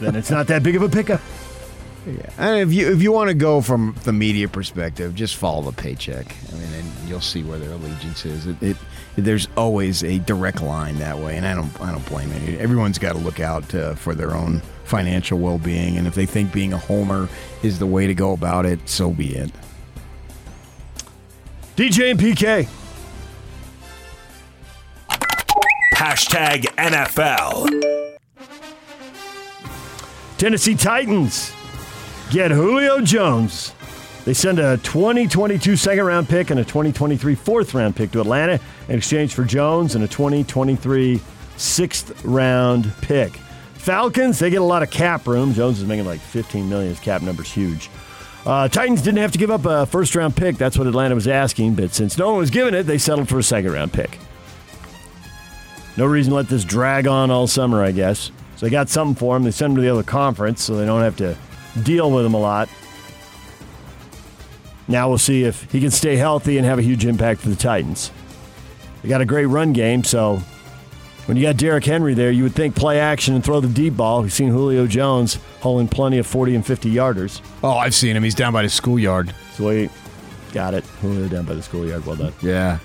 then 0.00 0.16
it's 0.16 0.30
not 0.30 0.46
that 0.46 0.62
big 0.62 0.74
of 0.76 0.80
a 0.82 0.88
pickup. 0.88 1.20
Yeah. 2.06 2.30
And 2.38 2.60
if 2.60 2.72
you 2.72 2.90
if 2.92 3.02
you 3.02 3.12
want 3.12 3.28
to 3.28 3.34
go 3.34 3.60
from 3.60 3.94
the 4.04 4.12
media 4.12 4.48
perspective, 4.48 5.14
just 5.14 5.36
follow 5.36 5.62
the 5.62 5.72
paycheck. 5.72 6.34
I 6.50 6.54
mean, 6.54 6.72
and 6.74 7.08
you'll 7.08 7.20
see 7.20 7.42
where 7.42 7.58
their 7.58 7.72
allegiance 7.72 8.24
is. 8.24 8.46
It, 8.46 8.62
it 8.62 8.76
there's 9.16 9.48
always 9.56 10.04
a 10.04 10.18
direct 10.20 10.62
line 10.62 10.98
that 11.00 11.18
way, 11.18 11.36
and 11.36 11.46
I 11.46 11.54
don't 11.54 11.80
I 11.80 11.90
don't 11.90 12.06
blame 12.06 12.30
it. 12.32 12.60
Everyone's 12.60 12.98
got 12.98 13.12
to 13.12 13.18
look 13.18 13.40
out 13.40 13.74
uh, 13.74 13.94
for 13.94 14.14
their 14.14 14.34
own 14.34 14.62
financial 14.84 15.38
well 15.38 15.58
being, 15.58 15.98
and 15.98 16.06
if 16.06 16.14
they 16.14 16.26
think 16.26 16.52
being 16.52 16.72
a 16.72 16.78
homer 16.78 17.28
is 17.62 17.78
the 17.78 17.86
way 17.86 18.06
to 18.06 18.14
go 18.14 18.32
about 18.32 18.64
it, 18.64 18.88
so 18.88 19.10
be 19.10 19.34
it. 19.34 19.50
DJ 21.76 22.10
and 22.10 22.20
PK. 22.20 22.68
Hashtag 25.94 26.62
NFL. 26.76 28.16
Tennessee 30.38 30.76
Titans 30.76 31.52
get 32.30 32.50
Julio 32.50 33.00
Jones. 33.00 33.72
They 34.24 34.34
send 34.34 34.58
a 34.58 34.76
2022 34.78 35.76
second 35.76 36.04
round 36.04 36.28
pick 36.28 36.50
and 36.50 36.60
a 36.60 36.64
2023 36.64 37.34
fourth 37.34 37.74
round 37.74 37.96
pick 37.96 38.10
to 38.12 38.20
Atlanta 38.20 38.60
in 38.88 38.96
exchange 38.96 39.34
for 39.34 39.44
Jones 39.44 39.94
and 39.94 40.04
a 40.04 40.08
2023 40.08 41.20
sixth 41.56 42.24
round 42.24 42.92
pick. 43.00 43.32
Falcons, 43.74 44.38
they 44.38 44.50
get 44.50 44.60
a 44.60 44.64
lot 44.64 44.82
of 44.82 44.90
cap 44.90 45.26
room. 45.26 45.54
Jones 45.54 45.78
is 45.78 45.86
making 45.86 46.04
like 46.04 46.20
15 46.20 46.68
million. 46.68 46.90
His 46.90 47.00
cap 47.00 47.22
number's 47.22 47.50
huge. 47.50 47.88
Uh, 48.44 48.68
Titans 48.68 49.02
didn't 49.02 49.18
have 49.18 49.32
to 49.32 49.38
give 49.38 49.50
up 49.50 49.64
a 49.64 49.86
first 49.86 50.14
round 50.14 50.36
pick. 50.36 50.56
That's 50.56 50.76
what 50.76 50.86
Atlanta 50.86 51.14
was 51.14 51.28
asking, 51.28 51.74
but 51.74 51.94
since 51.94 52.18
no 52.18 52.30
one 52.30 52.38
was 52.38 52.50
giving 52.50 52.74
it, 52.74 52.82
they 52.82 52.98
settled 52.98 53.28
for 53.28 53.38
a 53.38 53.42
second 53.42 53.72
round 53.72 53.92
pick. 53.92 54.18
No 55.96 56.06
reason 56.06 56.30
to 56.30 56.36
let 56.36 56.48
this 56.48 56.64
drag 56.64 57.06
on 57.06 57.30
all 57.30 57.46
summer, 57.46 57.82
I 57.82 57.92
guess. 57.92 58.30
So 58.56 58.66
they 58.66 58.70
got 58.70 58.88
something 58.88 59.14
for 59.14 59.36
him. 59.36 59.44
They 59.44 59.50
sent 59.50 59.70
him 59.70 59.76
to 59.76 59.82
the 59.82 59.88
other 59.88 60.02
conference 60.02 60.62
so 60.62 60.76
they 60.76 60.84
don't 60.84 61.02
have 61.02 61.16
to 61.16 61.36
deal 61.78 62.10
with 62.10 62.24
him 62.24 62.34
a 62.34 62.40
lot. 62.40 62.68
Now 64.86 65.08
we'll 65.08 65.18
see 65.18 65.44
if 65.44 65.70
he 65.70 65.80
can 65.80 65.90
stay 65.90 66.16
healthy 66.16 66.56
and 66.56 66.66
have 66.66 66.78
a 66.78 66.82
huge 66.82 67.04
impact 67.04 67.40
for 67.40 67.50
the 67.50 67.56
Titans. 67.56 68.10
They 69.02 69.08
got 69.08 69.20
a 69.20 69.26
great 69.26 69.46
run 69.46 69.72
game, 69.72 70.02
so 70.02 70.42
when 71.26 71.36
you 71.36 71.42
got 71.42 71.58
Derrick 71.58 71.84
Henry 71.84 72.14
there, 72.14 72.30
you 72.30 72.42
would 72.42 72.54
think 72.54 72.74
play 72.74 72.98
action 72.98 73.34
and 73.34 73.44
throw 73.44 73.60
the 73.60 73.68
deep 73.68 73.96
ball. 73.96 74.22
We've 74.22 74.32
seen 74.32 74.48
Julio 74.48 74.86
Jones 74.86 75.38
hauling 75.60 75.88
plenty 75.88 76.16
of 76.18 76.26
40 76.26 76.54
and 76.54 76.66
50 76.66 76.90
yarders. 76.90 77.42
Oh, 77.62 77.76
I've 77.76 77.94
seen 77.94 78.16
him. 78.16 78.22
He's 78.22 78.34
down 78.34 78.54
by 78.54 78.62
the 78.62 78.70
schoolyard. 78.70 79.34
Sweet. 79.52 79.90
Got 80.52 80.72
it. 80.72 80.84
Julio 81.02 81.28
down 81.28 81.44
by 81.44 81.54
the 81.54 81.62
schoolyard. 81.62 82.06
Well 82.06 82.16
done. 82.16 82.32
Yeah. 82.40 82.78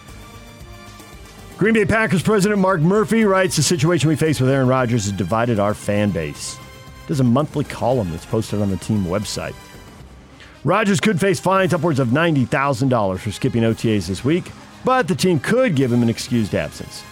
Green 1.58 1.74
Bay 1.74 1.86
Packers 1.86 2.22
president 2.22 2.60
Mark 2.60 2.82
Murphy 2.82 3.24
writes 3.24 3.56
the 3.56 3.64
situation 3.64 4.10
we 4.10 4.18
face 4.18 4.42
with 4.42 4.50
Aaron 4.50 4.68
Rodgers 4.68 5.06
has 5.06 5.14
divided 5.14 5.60
our 5.60 5.74
fan 5.74 6.12
base. 6.12 6.58
There's 7.08 7.20
a 7.20 7.24
monthly 7.24 7.64
column 7.64 8.12
that's 8.12 8.26
posted 8.26 8.62
on 8.62 8.70
the 8.70 8.78
team 8.78 9.06
website. 9.06 9.56
Rodgers 10.64 11.00
could 11.00 11.20
face 11.20 11.40
fines 11.40 11.74
upwards 11.74 12.00
of 12.00 12.10
$90,000 12.10 13.20
for 13.20 13.32
skipping 13.32 13.64
OTAs 13.64 14.08
this 14.08 14.24
week, 14.24 14.52
but 14.86 15.08
the 15.08 15.16
team 15.16 15.40
could 15.40 15.76
give 15.76 15.92
him 15.92 16.02
an 16.02 16.10
excused 16.10 16.56
absence. 16.56 17.04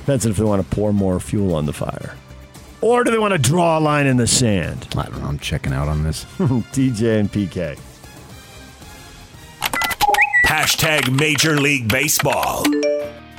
Depends 0.00 0.26
on 0.26 0.32
if 0.32 0.38
they 0.38 0.44
want 0.44 0.62
to 0.62 0.74
pour 0.74 0.92
more 0.92 1.18
fuel 1.20 1.54
on 1.54 1.66
the 1.66 1.72
fire. 1.72 2.14
Or 2.82 3.04
do 3.04 3.10
they 3.10 3.18
want 3.18 3.32
to 3.32 3.38
draw 3.38 3.78
a 3.78 3.80
line 3.80 4.06
in 4.06 4.16
the 4.16 4.26
sand? 4.26 4.88
I 4.96 5.04
don't 5.04 5.20
know. 5.20 5.28
I'm 5.28 5.38
checking 5.38 5.72
out 5.72 5.88
on 5.88 6.02
this. 6.02 6.24
DJ 6.72 7.20
and 7.20 7.30
PK. 7.30 7.78
Hashtag 10.46 11.16
Major 11.18 11.58
League 11.58 11.88
Baseball. 11.88 12.64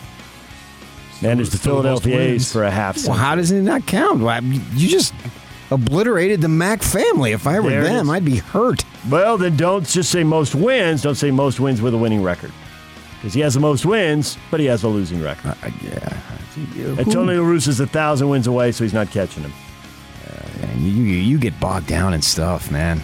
Managed 1.24 1.54
the 1.54 1.58
the 1.58 1.64
Philadelphia 1.64 2.20
A's 2.20 2.52
for 2.52 2.64
a 2.66 2.70
half 2.70 3.04
Well, 3.08 3.18
how 3.18 3.34
does 3.34 3.50
it 3.50 3.64
not 3.64 3.88
count? 3.88 4.20
Why, 4.22 4.38
You 4.38 4.88
just 4.88 5.12
obliterated 5.72 6.40
the 6.40 6.48
Mack 6.48 6.84
family. 6.84 7.32
If 7.32 7.48
I 7.48 7.60
were 7.60 7.72
There 7.72 7.82
it 7.82 7.86
them, 7.86 8.06
is. 8.06 8.12
I'd 8.12 8.24
be 8.24 8.36
hurt. 8.38 8.86
Well, 9.10 9.40
then 9.40 9.58
don't 9.58 9.88
just 9.88 10.12
say 10.12 10.24
most 10.24 10.54
wins. 10.54 11.02
Don't 11.02 11.16
say 11.16 11.32
most 11.32 11.60
wins 11.60 11.82
with 11.82 11.96
a 11.96 11.98
winning 11.98 12.22
record. 12.22 12.52
Because 13.16 13.34
he 13.34 13.40
has 13.40 13.56
the 13.56 13.60
most 13.60 13.88
wins, 13.88 14.38
but 14.52 14.60
he 14.60 14.68
has 14.68 14.84
a 14.84 14.88
losing 14.88 15.20
record. 15.20 15.56
Uh, 15.64 15.72
yeah. 15.82 16.20
And 17.00 17.12
Tony 17.12 17.34
La 17.38 17.44
Russa's 17.44 17.80
a 17.80 17.88
thousand 17.88 18.30
wins 18.30 18.46
away, 18.46 18.72
so 18.72 18.84
he's 18.84 18.94
not 18.94 19.10
catching 19.10 19.42
him. 19.42 19.54
Man, 20.62 20.80
you, 20.80 20.92
you, 20.92 21.16
you 21.16 21.40
get 21.40 21.60
bogged 21.60 21.88
down 21.88 22.14
in 22.14 22.22
stuff, 22.22 22.70
man. 22.70 23.02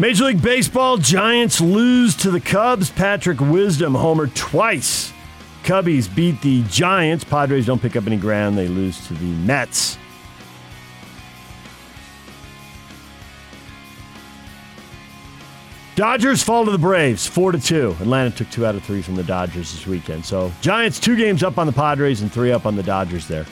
Major 0.00 0.24
League 0.24 0.40
Baseball 0.40 0.96
Giants 0.96 1.60
lose 1.60 2.16
to 2.16 2.30
the 2.30 2.40
Cubs. 2.40 2.88
Patrick 2.88 3.38
Wisdom 3.38 3.94
homer 3.94 4.28
twice. 4.28 5.12
Cubbies 5.62 6.12
beat 6.12 6.40
the 6.40 6.62
Giants. 6.70 7.22
Padres 7.22 7.66
don't 7.66 7.82
pick 7.82 7.96
up 7.96 8.06
any 8.06 8.16
ground. 8.16 8.56
They 8.56 8.66
lose 8.66 9.06
to 9.08 9.12
the 9.12 9.26
Mets. 9.26 9.98
Dodgers 15.96 16.42
fall 16.42 16.64
to 16.64 16.70
the 16.70 16.78
Braves, 16.78 17.26
four 17.26 17.52
to 17.52 17.60
two. 17.60 17.94
Atlanta 18.00 18.30
took 18.30 18.48
two 18.48 18.64
out 18.64 18.74
of 18.74 18.82
three 18.82 19.02
from 19.02 19.16
the 19.16 19.22
Dodgers 19.22 19.70
this 19.70 19.86
weekend. 19.86 20.24
So 20.24 20.50
Giants 20.62 20.98
two 20.98 21.14
games 21.14 21.42
up 21.42 21.58
on 21.58 21.66
the 21.66 21.74
Padres 21.74 22.22
and 22.22 22.32
three 22.32 22.52
up 22.52 22.64
on 22.64 22.74
the 22.74 22.82
Dodgers 22.82 23.28
there. 23.28 23.44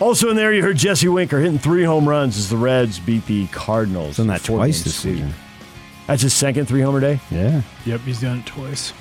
Also 0.00 0.28
in 0.28 0.36
there, 0.36 0.52
you 0.52 0.62
heard 0.62 0.76
Jesse 0.76 1.08
Winker 1.08 1.40
hitting 1.40 1.58
three 1.58 1.84
home 1.84 2.08
runs 2.08 2.36
as 2.36 2.50
the 2.50 2.56
Reds 2.56 2.98
beat 2.98 3.26
the 3.26 3.46
Cardinals. 3.48 4.16
Done 4.16 4.26
that 4.26 4.42
twice 4.42 4.82
this 4.82 4.96
sweep. 4.96 5.14
season. 5.16 5.34
That's 6.06 6.22
his 6.22 6.34
second 6.34 6.66
three 6.66 6.80
homer 6.82 7.00
day. 7.00 7.20
Yeah. 7.30 7.62
Yep, 7.86 8.00
he's 8.00 8.20
done 8.20 8.40
it 8.40 8.46
twice. 8.46 8.92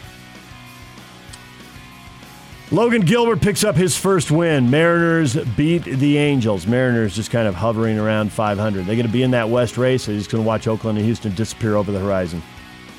Logan 2.71 3.01
Gilbert 3.01 3.41
picks 3.41 3.63
up 3.63 3.75
his 3.75 3.95
first 3.97 4.31
win. 4.31 4.69
Mariners 4.69 5.35
beat 5.35 5.83
the 5.83 6.17
Angels. 6.17 6.65
Mariners 6.65 7.15
just 7.15 7.29
kind 7.29 7.47
of 7.47 7.53
hovering 7.53 7.99
around 7.99 8.31
500. 8.31 8.85
They're 8.85 8.95
going 8.95 9.05
to 9.05 9.11
be 9.11 9.21
in 9.21 9.31
that 9.31 9.49
West 9.49 9.77
race. 9.77 10.05
They're 10.05 10.17
just 10.17 10.31
going 10.31 10.43
to 10.43 10.47
watch 10.47 10.67
Oakland 10.67 10.97
and 10.97 11.05
Houston 11.05 11.35
disappear 11.35 11.75
over 11.75 11.91
the 11.91 11.99
horizon. 11.99 12.41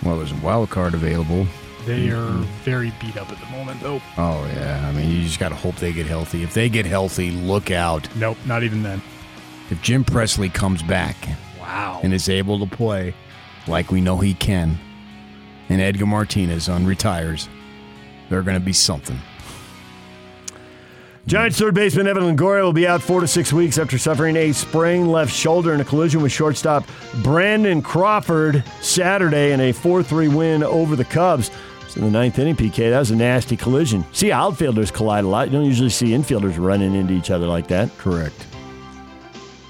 Well, 0.04 0.16
there's 0.18 0.30
a 0.32 0.36
wild 0.36 0.70
card 0.70 0.94
available. 0.94 1.46
They 1.86 2.08
are 2.10 2.14
mm-hmm. 2.14 2.42
very 2.64 2.92
beat 3.00 3.16
up 3.16 3.30
at 3.30 3.38
the 3.38 3.46
moment, 3.46 3.80
though. 3.80 4.00
Oh, 4.16 4.44
yeah. 4.54 4.88
I 4.88 4.92
mean, 4.92 5.10
you 5.10 5.22
just 5.22 5.38
got 5.38 5.50
to 5.50 5.54
hope 5.54 5.76
they 5.76 5.92
get 5.92 6.06
healthy. 6.06 6.42
If 6.42 6.54
they 6.54 6.68
get 6.68 6.86
healthy, 6.86 7.30
look 7.30 7.70
out. 7.70 8.08
Nope, 8.16 8.38
not 8.46 8.62
even 8.62 8.82
then. 8.82 9.02
If 9.70 9.82
Jim 9.82 10.04
Presley 10.04 10.48
comes 10.48 10.82
back 10.82 11.16
Wow. 11.60 12.00
and 12.02 12.12
is 12.12 12.28
able 12.28 12.58
to 12.58 12.66
play 12.66 13.14
like 13.66 13.90
we 13.90 14.00
know 14.00 14.18
he 14.18 14.34
can, 14.34 14.78
and 15.68 15.80
Edgar 15.80 16.06
Martinez 16.06 16.68
unretires, 16.68 17.48
they're 18.28 18.42
going 18.42 18.58
to 18.58 18.64
be 18.64 18.72
something. 18.72 19.18
Giants 21.26 21.58
third 21.58 21.74
baseman 21.74 22.06
Evan 22.06 22.22
Longoria 22.24 22.62
will 22.62 22.74
be 22.74 22.86
out 22.86 23.00
four 23.00 23.22
to 23.22 23.26
six 23.26 23.50
weeks 23.50 23.78
after 23.78 23.96
suffering 23.96 24.36
a 24.36 24.52
sprained 24.52 25.10
left 25.10 25.32
shoulder 25.32 25.72
in 25.72 25.80
a 25.80 25.84
collision 25.84 26.20
with 26.20 26.30
shortstop 26.30 26.86
Brandon 27.22 27.80
Crawford 27.80 28.62
Saturday 28.82 29.52
in 29.52 29.60
a 29.60 29.72
4 29.72 30.02
3 30.02 30.28
win 30.28 30.62
over 30.62 30.96
the 30.96 31.04
Cubs. 31.04 31.50
It's 31.94 32.00
in 32.00 32.10
the 32.12 32.18
ninth 32.18 32.40
inning, 32.40 32.56
PK. 32.56 32.90
That 32.90 32.98
was 32.98 33.12
a 33.12 33.16
nasty 33.16 33.56
collision. 33.56 34.04
See, 34.10 34.32
outfielders 34.32 34.90
collide 34.90 35.22
a 35.22 35.28
lot. 35.28 35.46
You 35.46 35.52
don't 35.52 35.64
usually 35.64 35.90
see 35.90 36.06
infielders 36.06 36.58
running 36.58 36.92
into 36.92 37.14
each 37.14 37.30
other 37.30 37.46
like 37.46 37.68
that. 37.68 37.96
Correct. 37.98 38.34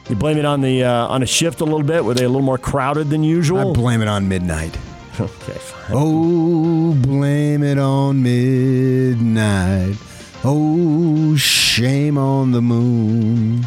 You 0.09 0.17
blame 0.17 0.39
it 0.39 0.47
on 0.47 0.63
the 0.63 0.85
uh, 0.85 1.07
on 1.09 1.23
a 1.23 1.27
shift 1.27 1.61
a 1.61 1.65
little 1.65 1.83
bit. 1.83 2.03
Were 2.03 2.15
they 2.15 2.25
a 2.25 2.29
little 2.29 2.41
more 2.41 2.57
crowded 2.57 3.11
than 3.11 3.25
usual? 3.25 3.73
I 3.73 3.75
blame 3.75 4.01
it 4.01 4.09
on 4.09 4.27
midnight. 4.27 4.75
okay, 5.21 5.53
fine. 5.53 5.91
Oh, 5.93 6.95
blame 6.95 7.63
it 7.63 7.77
on 7.77 8.23
midnight. 8.23 9.97
Oh, 10.45 11.37
shame 11.37 12.17
on 12.17 12.53
the 12.53 12.63
moon. 12.63 13.67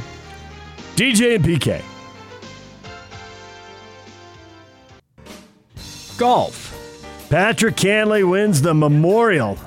DJ 0.95 1.35
and 1.35 1.45
PK. 1.45 1.83
Golf. 6.17 6.66
Patrick 7.29 7.75
Cantlay 7.75 8.29
wins 8.29 8.62
the 8.62 8.74
Memorial. 8.74 9.57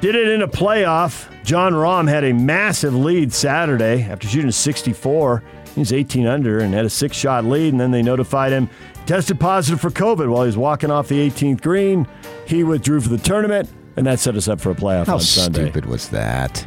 Did 0.00 0.16
it 0.16 0.28
in 0.28 0.42
a 0.42 0.48
playoff. 0.48 1.30
Jon 1.44 1.72
Rahm 1.72 2.08
had 2.08 2.24
a 2.24 2.32
massive 2.32 2.94
lead 2.94 3.32
Saturday 3.32 4.02
after 4.02 4.26
shooting 4.26 4.50
64. 4.50 5.42
He 5.74 5.80
was 5.80 5.92
18 5.92 6.26
under 6.26 6.58
and 6.58 6.74
had 6.74 6.84
a 6.84 6.90
six 6.90 7.16
shot 7.16 7.44
lead, 7.44 7.72
and 7.72 7.80
then 7.80 7.90
they 7.90 8.02
notified 8.02 8.52
him 8.52 8.68
tested 9.06 9.38
positive 9.38 9.80
for 9.80 9.90
COVID 9.90 10.28
while 10.28 10.42
he 10.42 10.46
was 10.46 10.56
walking 10.56 10.90
off 10.90 11.08
the 11.08 11.30
18th 11.30 11.60
green. 11.60 12.06
He 12.46 12.64
withdrew 12.64 13.00
for 13.00 13.10
the 13.10 13.18
tournament, 13.18 13.70
and 13.96 14.06
that 14.06 14.18
set 14.18 14.34
us 14.34 14.48
up 14.48 14.60
for 14.60 14.70
a 14.70 14.74
playoff 14.74 15.06
How 15.06 15.14
on 15.14 15.20
Sunday. 15.20 15.60
How 15.60 15.66
stupid 15.66 15.86
was 15.86 16.08
that? 16.08 16.66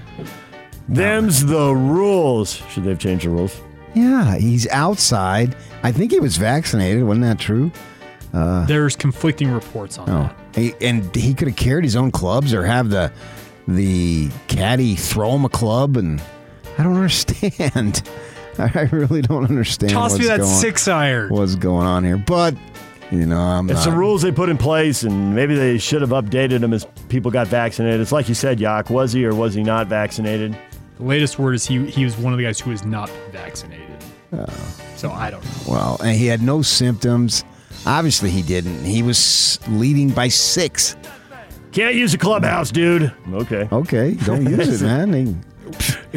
Them's 0.88 1.46
the 1.46 1.74
rules. 1.74 2.62
Should 2.70 2.84
they 2.84 2.90
have 2.92 3.00
changed 3.00 3.26
the 3.26 3.32
rules? 3.32 3.60
Yeah, 3.94 4.38
he's 4.38 4.68
outside. 4.70 5.56
I 5.84 5.92
think 5.92 6.12
he 6.12 6.20
was 6.20 6.38
vaccinated. 6.38 7.04
Wasn't 7.04 7.26
that 7.26 7.40
true? 7.40 7.72
Uh, 8.34 8.66
There's 8.66 8.96
conflicting 8.96 9.50
reports 9.52 9.98
on 9.98 10.10
Oh, 10.10 10.30
that. 10.52 10.60
he, 10.60 10.74
and 10.82 11.16
he 11.16 11.34
could 11.34 11.48
have 11.48 11.58
carried 11.58 11.84
his 11.86 11.96
own 11.96 12.12
clubs 12.12 12.54
or 12.54 12.64
have 12.66 12.90
the 12.90 13.12
the 13.68 14.30
caddy 14.48 14.96
throw 14.96 15.32
him 15.36 15.46
a 15.46 15.50
club. 15.50 15.98
And 15.98 16.22
I 16.78 16.84
don't 16.84 16.96
understand. 16.96 18.02
I 18.60 18.90
really 18.92 19.22
don't 19.22 19.46
understand. 19.46 19.92
Toss 19.94 20.12
what's 20.14 20.22
me 20.24 20.28
that 20.30 20.40
going, 20.40 20.50
six 20.52 20.88
iron. 20.88 21.30
What's 21.32 21.56
going 21.56 21.86
on 21.88 22.04
here? 22.04 22.18
But 22.18 22.56
you 23.12 23.26
know, 23.26 23.40
I'm 23.40 23.70
It's 23.70 23.86
not. 23.86 23.92
the 23.92 23.98
rules 23.98 24.22
they 24.22 24.32
put 24.32 24.50
in 24.50 24.58
place, 24.58 25.04
and 25.04 25.34
maybe 25.34 25.56
they 25.56 25.78
should 25.78 26.02
have 26.02 26.10
updated 26.10 26.60
them 26.62 26.74
as 26.74 26.86
people 27.08 27.32
got 27.32 27.48
vaccinated. 27.48 28.02
It's 28.02 28.12
like 28.12 28.28
you 28.28 28.36
said, 28.36 28.60
Yak. 28.60 28.90
Was 28.90 29.14
he 29.14 29.26
or 29.26 29.34
was 29.36 29.54
he 29.54 29.64
not 29.64 29.88
vaccinated? 29.88 30.58
The 30.98 31.04
latest 31.04 31.38
word 31.40 31.54
is 31.54 31.66
he 31.66 31.86
he 31.86 32.04
was 32.04 32.18
one 32.18 32.34
of 32.34 32.38
the 32.38 32.44
guys 32.44 32.60
who 32.60 32.72
was 32.72 32.84
not 32.84 33.10
vaccinated. 33.32 33.86
Oh. 34.34 34.46
So 34.98 35.12
I 35.12 35.30
don't 35.30 35.44
know. 35.46 35.52
Well, 35.74 35.98
and 36.04 36.18
he 36.18 36.26
had 36.26 36.42
no 36.42 36.62
symptoms. 36.62 37.44
Obviously, 37.86 38.30
he 38.30 38.42
didn't. 38.42 38.84
He 38.84 39.02
was 39.04 39.60
leading 39.70 40.10
by 40.10 40.28
six. 40.28 40.96
Can't 41.72 41.96
use 41.96 42.14
a 42.14 42.18
clubhouse, 42.18 42.72
dude. 42.72 43.14
Okay. 43.32 43.68
Okay, 43.72 44.14
don't 44.26 44.50
use 44.50 44.82
it, 44.82 44.86
man. 44.86 45.14
He- 45.14 45.36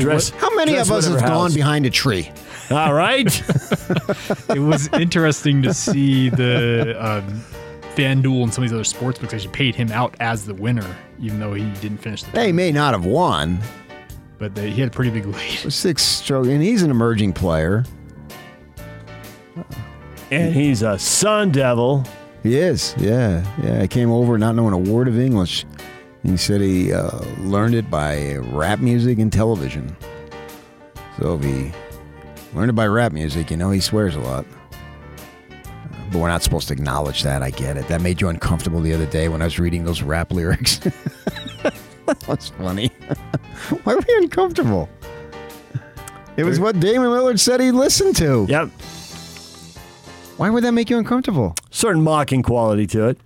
Dress, 0.00 0.30
How 0.30 0.54
many 0.54 0.72
dress 0.72 0.88
of 0.88 0.92
us 0.96 1.04
have 1.06 1.14
whatever 1.14 1.32
gone 1.32 1.42
house. 1.46 1.54
behind 1.54 1.84
a 1.86 1.90
tree? 1.90 2.30
All 2.70 2.94
right. 2.94 3.26
It 4.48 4.60
was 4.60 4.88
interesting 4.94 5.62
to 5.62 5.74
see 5.74 6.28
the 6.28 6.96
um, 6.98 7.40
FanDuel 7.96 8.44
and 8.44 8.54
some 8.54 8.62
of 8.64 8.70
these 8.70 8.74
other 8.74 8.84
sports 8.84 9.18
books 9.18 9.34
actually 9.34 9.52
paid 9.52 9.74
him 9.74 9.90
out 9.92 10.14
as 10.20 10.46
the 10.46 10.54
winner, 10.54 10.86
even 11.20 11.40
though 11.40 11.52
he 11.54 11.64
didn't 11.80 11.98
finish 11.98 12.22
the. 12.22 12.30
They 12.32 12.52
may 12.52 12.70
not 12.72 12.94
have 12.94 13.04
won. 13.04 13.58
But 14.38 14.54
they, 14.54 14.70
he 14.70 14.80
had 14.80 14.88
a 14.90 14.92
pretty 14.92 15.10
big 15.10 15.26
lead. 15.26 15.72
Six 15.72 16.02
stroke, 16.02 16.46
and 16.46 16.62
he's 16.62 16.82
an 16.82 16.90
emerging 16.90 17.32
player. 17.32 17.84
And 20.30 20.54
he's 20.54 20.82
a 20.82 20.98
Sun 20.98 21.50
Devil. 21.52 22.04
He 22.42 22.56
is, 22.56 22.94
yeah, 22.98 23.44
yeah. 23.62 23.82
I 23.82 23.86
came 23.86 24.10
over 24.10 24.38
not 24.38 24.54
knowing 24.54 24.72
a 24.72 24.78
word 24.78 25.08
of 25.08 25.18
English. 25.18 25.66
He 26.22 26.36
said 26.36 26.60
he 26.60 26.92
uh, 26.92 27.18
learned 27.38 27.74
it 27.74 27.90
by 27.90 28.36
rap 28.36 28.78
music 28.78 29.18
and 29.18 29.32
television. 29.32 29.96
So 31.18 31.34
if 31.34 31.42
he 31.44 31.72
learned 32.54 32.70
it 32.70 32.74
by 32.74 32.86
rap 32.86 33.12
music, 33.12 33.50
you 33.50 33.56
know 33.56 33.70
he 33.70 33.80
swears 33.80 34.14
a 34.16 34.20
lot. 34.20 34.46
But 36.10 36.18
we're 36.18 36.28
not 36.28 36.42
supposed 36.42 36.68
to 36.68 36.74
acknowledge 36.74 37.22
that. 37.22 37.42
I 37.42 37.50
get 37.50 37.76
it. 37.76 37.88
That 37.88 38.00
made 38.00 38.20
you 38.20 38.28
uncomfortable 38.28 38.80
the 38.80 38.92
other 38.94 39.06
day 39.06 39.28
when 39.28 39.42
I 39.42 39.44
was 39.44 39.58
reading 39.58 39.84
those 39.84 40.02
rap 40.02 40.32
lyrics. 40.32 40.78
that 40.78 42.28
was 42.28 42.48
funny. 42.50 42.88
Why 43.84 43.94
were 43.94 44.04
you 44.08 44.18
uncomfortable? 44.22 44.88
It 46.36 46.44
was 46.44 46.58
what 46.58 46.80
Damian 46.80 47.10
Lillard 47.10 47.38
said 47.38 47.60
he 47.60 47.70
listened 47.70 48.16
to. 48.16 48.46
Yep. 48.48 48.70
Why 50.40 50.48
would 50.48 50.64
that 50.64 50.72
make 50.72 50.88
you 50.88 50.96
uncomfortable? 50.96 51.54
Certain 51.70 52.00
mocking 52.02 52.42
quality 52.42 52.86
to 52.86 53.08
it. 53.08 53.18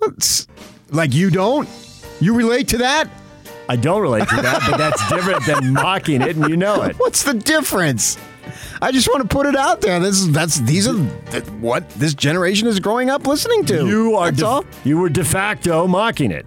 What's- 0.00 0.46
Like 0.90 1.14
you 1.14 1.30
don't? 1.30 1.66
You 2.20 2.34
relate 2.34 2.68
to 2.68 2.76
that? 2.78 3.08
I 3.70 3.76
don't 3.76 4.02
relate 4.02 4.28
to 4.28 4.36
that, 4.36 4.60
but 4.68 4.76
that's 4.76 5.08
different 5.08 5.46
than 5.46 5.72
mocking 5.82 6.20
it, 6.20 6.36
and 6.36 6.46
you 6.50 6.58
know 6.58 6.82
it. 6.82 6.96
What's 6.98 7.22
the 7.22 7.32
difference? 7.32 8.18
I 8.82 8.92
just 8.92 9.08
want 9.08 9.22
to 9.22 9.28
put 9.34 9.46
it 9.46 9.56
out 9.56 9.80
there. 9.80 9.98
This 9.98 10.16
is 10.20 10.30
that's 10.30 10.60
these 10.60 10.86
are 10.86 10.94
th- 11.30 11.44
what 11.62 11.88
this 11.92 12.12
generation 12.12 12.68
is 12.68 12.80
growing 12.80 13.08
up 13.08 13.26
listening 13.26 13.64
to. 13.66 13.86
You 13.86 14.14
are 14.16 14.26
That's 14.26 14.40
de- 14.40 14.46
all. 14.46 14.64
you 14.84 14.98
were 14.98 15.08
de 15.08 15.24
facto 15.24 15.86
mocking 15.86 16.32
it. 16.32 16.44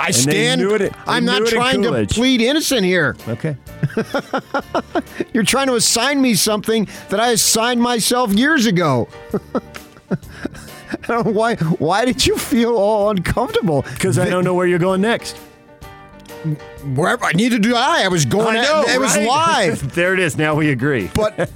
I 0.00 0.06
they 0.06 0.12
stand. 0.12 0.62
it- 0.62 0.94
I'm 1.06 1.26
not 1.26 1.46
trying 1.46 1.82
to 1.82 2.06
plead 2.06 2.40
innocent 2.40 2.86
here. 2.86 3.16
Okay. 3.28 3.54
You're 5.32 5.44
trying 5.44 5.66
to 5.68 5.74
assign 5.74 6.20
me 6.20 6.34
something 6.34 6.88
that 7.08 7.20
I 7.20 7.30
assigned 7.30 7.80
myself 7.80 8.32
years 8.32 8.66
ago. 8.66 9.08
I 10.10 11.06
don't 11.06 11.26
know 11.26 11.32
why? 11.32 11.56
Why 11.56 12.04
did 12.04 12.24
you 12.26 12.36
feel 12.36 12.76
all 12.76 13.10
uncomfortable? 13.10 13.82
Because 13.82 14.18
I 14.18 14.28
don't 14.28 14.44
know 14.44 14.54
where 14.54 14.66
you're 14.66 14.78
going 14.78 15.00
next. 15.00 15.36
Wherever 16.94 17.24
I 17.24 17.32
needed 17.32 17.62
to 17.62 17.70
die, 17.70 18.04
I 18.04 18.08
was 18.08 18.24
going. 18.24 18.56
I 18.56 18.64
at- 18.64 18.94
it 18.94 19.00
was 19.00 19.16
live. 19.16 19.94
there 19.94 20.14
it 20.14 20.20
is. 20.20 20.36
Now 20.36 20.54
we 20.54 20.70
agree. 20.70 21.10
But 21.14 21.50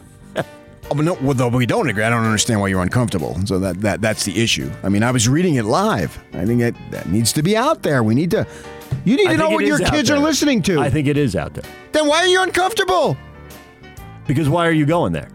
oh, 0.90 0.94
no, 0.94 1.14
well, 1.14 1.34
though 1.34 1.48
we 1.48 1.66
don't 1.66 1.88
agree, 1.88 2.02
I 2.02 2.10
don't 2.10 2.24
understand 2.24 2.60
why 2.60 2.68
you're 2.68 2.82
uncomfortable. 2.82 3.38
So 3.46 3.58
that, 3.58 3.80
that 3.82 4.00
that's 4.00 4.24
the 4.24 4.42
issue. 4.42 4.70
I 4.82 4.88
mean, 4.88 5.02
I 5.02 5.10
was 5.10 5.28
reading 5.28 5.56
it 5.56 5.64
live. 5.64 6.18
I 6.32 6.44
think 6.44 6.60
that, 6.60 6.74
that 6.90 7.08
needs 7.08 7.32
to 7.34 7.42
be 7.42 7.56
out 7.56 7.82
there. 7.82 8.02
We 8.02 8.14
need 8.14 8.30
to. 8.32 8.46
You 9.04 9.16
need 9.16 9.28
I 9.28 9.32
to 9.32 9.38
know 9.38 9.50
what 9.50 9.64
your 9.64 9.78
kids 9.78 10.10
are 10.10 10.18
listening 10.18 10.62
to. 10.62 10.80
I 10.80 10.90
think 10.90 11.06
it 11.06 11.16
is 11.16 11.36
out 11.36 11.54
there. 11.54 11.64
then 11.92 12.06
why 12.06 12.18
are 12.18 12.26
you 12.26 12.42
uncomfortable? 12.42 13.16
Because 14.26 14.48
why 14.48 14.66
are 14.66 14.72
you 14.72 14.84
going 14.86 15.12
there? 15.12 15.28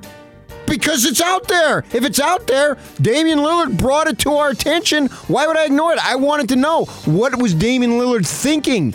Because 0.65 1.05
it's 1.05 1.21
out 1.21 1.47
there. 1.47 1.79
If 1.93 2.03
it's 2.05 2.19
out 2.19 2.47
there, 2.47 2.77
Damian 3.01 3.39
Lillard 3.39 3.77
brought 3.77 4.07
it 4.07 4.17
to 4.19 4.33
our 4.33 4.49
attention. 4.49 5.07
Why 5.27 5.45
would 5.45 5.57
I 5.57 5.65
ignore 5.65 5.93
it? 5.93 5.99
I 6.03 6.15
wanted 6.15 6.49
to 6.49 6.55
know 6.55 6.85
what 7.05 7.39
was 7.39 7.53
Damian 7.53 7.93
Lillard 7.93 8.25
thinking. 8.25 8.93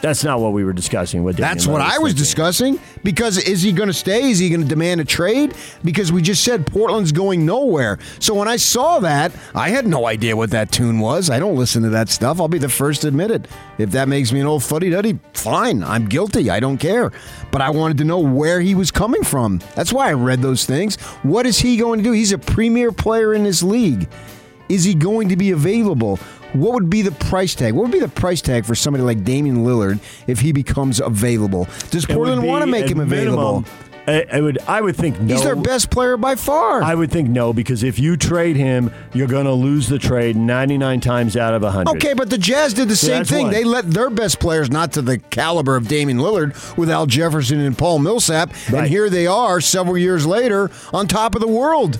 That's 0.00 0.22
not 0.24 0.40
what 0.40 0.52
we 0.52 0.64
were 0.64 0.72
discussing. 0.72 1.24
What 1.24 1.36
Damian 1.36 1.54
That's 1.54 1.66
what 1.66 1.80
I 1.80 1.98
was 1.98 2.12
thinking. 2.12 2.16
discussing. 2.16 2.80
Because 3.02 3.38
is 3.38 3.62
he 3.62 3.72
going 3.72 3.88
to 3.88 3.92
stay? 3.94 4.30
Is 4.30 4.38
he 4.38 4.48
going 4.48 4.60
to 4.62 4.66
demand 4.66 5.00
a 5.00 5.04
trade? 5.04 5.54
Because 5.84 6.12
we 6.12 6.22
just 6.22 6.44
said 6.44 6.66
Portland's 6.66 7.12
going 7.12 7.44
nowhere. 7.46 7.98
So 8.20 8.34
when 8.34 8.48
I 8.48 8.56
saw 8.56 8.98
that, 9.00 9.32
I 9.54 9.70
had 9.70 9.86
no 9.86 10.06
idea 10.06 10.36
what 10.36 10.50
that 10.50 10.70
tune 10.72 11.00
was. 11.00 11.30
I 11.30 11.38
don't 11.38 11.56
listen 11.56 11.82
to 11.84 11.90
that 11.90 12.08
stuff. 12.08 12.40
I'll 12.40 12.48
be 12.48 12.58
the 12.58 12.68
first 12.68 13.02
to 13.02 13.08
admit 13.08 13.30
it. 13.30 13.48
If 13.78 13.90
that 13.92 14.08
makes 14.08 14.32
me 14.32 14.40
an 14.40 14.46
old 14.46 14.62
fuddy 14.62 14.90
duddy, 14.90 15.18
fine. 15.34 15.82
I'm 15.82 16.06
guilty. 16.08 16.50
I 16.50 16.60
don't 16.60 16.78
care. 16.78 17.12
But 17.50 17.62
I 17.62 17.70
wanted 17.70 17.98
to 17.98 18.04
know 18.04 18.18
where 18.20 18.60
he 18.60 18.74
was 18.74 18.90
coming 18.90 19.22
from. 19.24 19.60
That's 19.74 19.92
why 19.92 20.08
I 20.08 20.12
read 20.12 20.42
those 20.42 20.64
things. 20.64 20.96
What 21.22 21.46
is 21.46 21.58
he 21.58 21.76
going 21.76 21.98
to 22.00 22.04
do? 22.04 22.12
He's 22.12 22.32
a 22.32 22.38
premier 22.38 22.92
player 22.92 23.34
in 23.34 23.44
this 23.44 23.62
league. 23.62 24.08
Is 24.68 24.82
he 24.82 24.94
going 24.94 25.28
to 25.28 25.36
be 25.36 25.52
available? 25.52 26.18
What 26.60 26.74
would 26.74 26.90
be 26.90 27.02
the 27.02 27.12
price 27.12 27.54
tag? 27.54 27.74
What 27.74 27.82
would 27.84 27.92
be 27.92 28.00
the 28.00 28.08
price 28.08 28.40
tag 28.40 28.64
for 28.64 28.74
somebody 28.74 29.04
like 29.04 29.24
Damian 29.24 29.64
Lillard 29.64 30.00
if 30.26 30.40
he 30.40 30.52
becomes 30.52 31.00
available? 31.00 31.68
Does 31.90 32.06
Portland 32.06 32.42
want 32.46 32.62
to 32.62 32.66
make 32.70 32.88
him 32.88 33.00
available? 33.00 33.60
minimum- 33.62 33.64
I, 34.08 34.24
I 34.34 34.40
would. 34.40 34.58
I 34.68 34.80
would 34.80 34.94
think 34.94 35.18
no. 35.20 35.34
He's 35.34 35.42
their 35.42 35.56
best 35.56 35.90
player 35.90 36.16
by 36.16 36.36
far. 36.36 36.80
I 36.80 36.94
would 36.94 37.10
think 37.10 37.28
no 37.28 37.52
because 37.52 37.82
if 37.82 37.98
you 37.98 38.16
trade 38.16 38.54
him, 38.54 38.92
you're 39.12 39.26
going 39.26 39.46
to 39.46 39.52
lose 39.52 39.88
the 39.88 39.98
trade 39.98 40.36
99 40.36 41.00
times 41.00 41.36
out 41.36 41.54
of 41.54 41.62
100. 41.62 41.90
Okay, 41.96 42.14
but 42.14 42.30
the 42.30 42.38
Jazz 42.38 42.72
did 42.72 42.88
the 42.88 42.94
So 42.94 43.08
same 43.08 43.24
thing. 43.24 43.42
one. 43.46 43.52
They 43.52 43.64
let 43.64 43.90
their 43.90 44.08
best 44.10 44.38
players, 44.38 44.70
not 44.70 44.92
to 44.92 45.02
the 45.02 45.18
caliber 45.18 45.74
of 45.74 45.88
Damian 45.88 46.18
Lillard, 46.18 46.76
with 46.76 46.88
Al 46.88 47.06
Jefferson 47.06 47.58
and 47.58 47.76
Paul 47.76 47.98
Millsap, 47.98 48.50
Right. 48.70 48.82
and 48.82 48.86
here 48.86 49.10
they 49.10 49.26
are 49.26 49.60
several 49.60 49.98
years 49.98 50.24
later 50.24 50.70
on 50.94 51.08
top 51.08 51.34
of 51.34 51.40
the 51.40 51.48
world. 51.48 51.98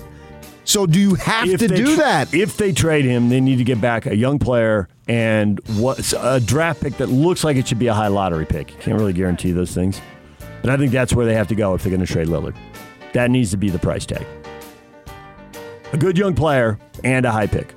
So 0.67 0.85
do 0.85 0.99
you 0.99 1.15
have 1.15 1.47
If 1.47 1.61
to 1.61 1.69
do 1.69 1.95
tra- 1.95 2.03
that? 2.03 2.33
If 2.33 2.57
they 2.57 2.73
trade 2.73 3.05
him, 3.05 3.29
they 3.29 3.39
need 3.39 3.55
to 3.55 3.63
get 3.63 3.79
back 3.79 4.05
a 4.05 4.13
young 4.13 4.37
player 4.37 4.89
and 5.07 5.61
what 5.77 6.13
a 6.19 6.41
draft 6.41 6.81
pick 6.81 6.97
that 6.97 7.07
looks 7.07 7.45
like 7.45 7.55
it 7.55 7.65
should 7.69 7.79
be 7.79 7.87
a 7.87 7.93
high 7.93 8.09
lottery 8.09 8.45
pick. 8.45 8.67
Can't 8.81 8.99
really 8.99 9.13
guarantee 9.13 9.53
those 9.53 9.73
things, 9.73 10.01
but 10.61 10.69
I 10.69 10.75
think 10.75 10.91
that's 10.91 11.13
where 11.13 11.25
they 11.25 11.35
have 11.35 11.47
to 11.47 11.55
go 11.55 11.73
if 11.73 11.83
they're 11.83 11.89
going 11.89 12.05
to 12.05 12.11
trade 12.11 12.27
Lillard. 12.27 12.53
That 13.13 13.31
needs 13.31 13.49
to 13.51 13.57
be 13.57 13.69
the 13.69 13.79
price 13.79 14.05
tag. 14.05 14.27
A 15.93 15.97
good 15.97 16.17
young 16.17 16.35
player 16.35 16.77
and 17.01 17.25
a 17.25 17.31
high 17.31 17.47
pick. 17.47 17.73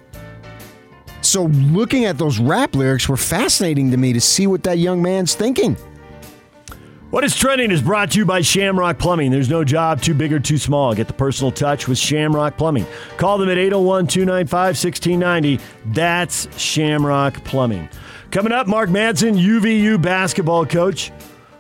So 1.23 1.45
looking 1.45 2.07
at 2.07 2.19
those 2.19 2.41
rap 2.41 2.75
lyrics 2.75 3.09
were 3.09 3.17
fascinating 3.17 3.93
to 3.93 3.99
me 3.99 4.13
to 4.15 4.21
see 4.21 4.49
what 4.49 4.65
that 4.65 4.79
young 4.79 5.01
man's 5.01 5.37
thinking. 5.37 5.77
What 7.11 7.25
is 7.25 7.35
trending 7.35 7.73
is 7.73 7.83
brought 7.83 8.13
to 8.13 8.21
you 8.21 8.25
by 8.25 8.41
Shamrock 8.41 9.01
Plumbing. 9.01 9.33
There's 9.33 9.51
no 9.51 9.65
job 9.65 10.01
too 10.01 10.15
big 10.15 10.33
or 10.33 10.39
too 10.39 10.59
small. 10.59 10.95
Get 10.95 11.09
the 11.09 11.13
personal 11.13 11.51
touch 11.51 11.89
with 11.89 11.99
Shamrock 11.99 12.57
Plumbing. 12.57 12.87
Call 13.17 13.37
them 13.37 13.49
at 13.49 13.59
801 13.59 14.07
295 14.07 14.53
1690. 14.77 15.61
That's 15.87 16.47
Shamrock 16.57 17.43
Plumbing. 17.43 17.89
Coming 18.31 18.53
up, 18.53 18.69
Mark 18.69 18.91
Madsen, 18.91 19.37
UVU 19.37 20.01
basketball 20.01 20.65
coach, 20.65 21.11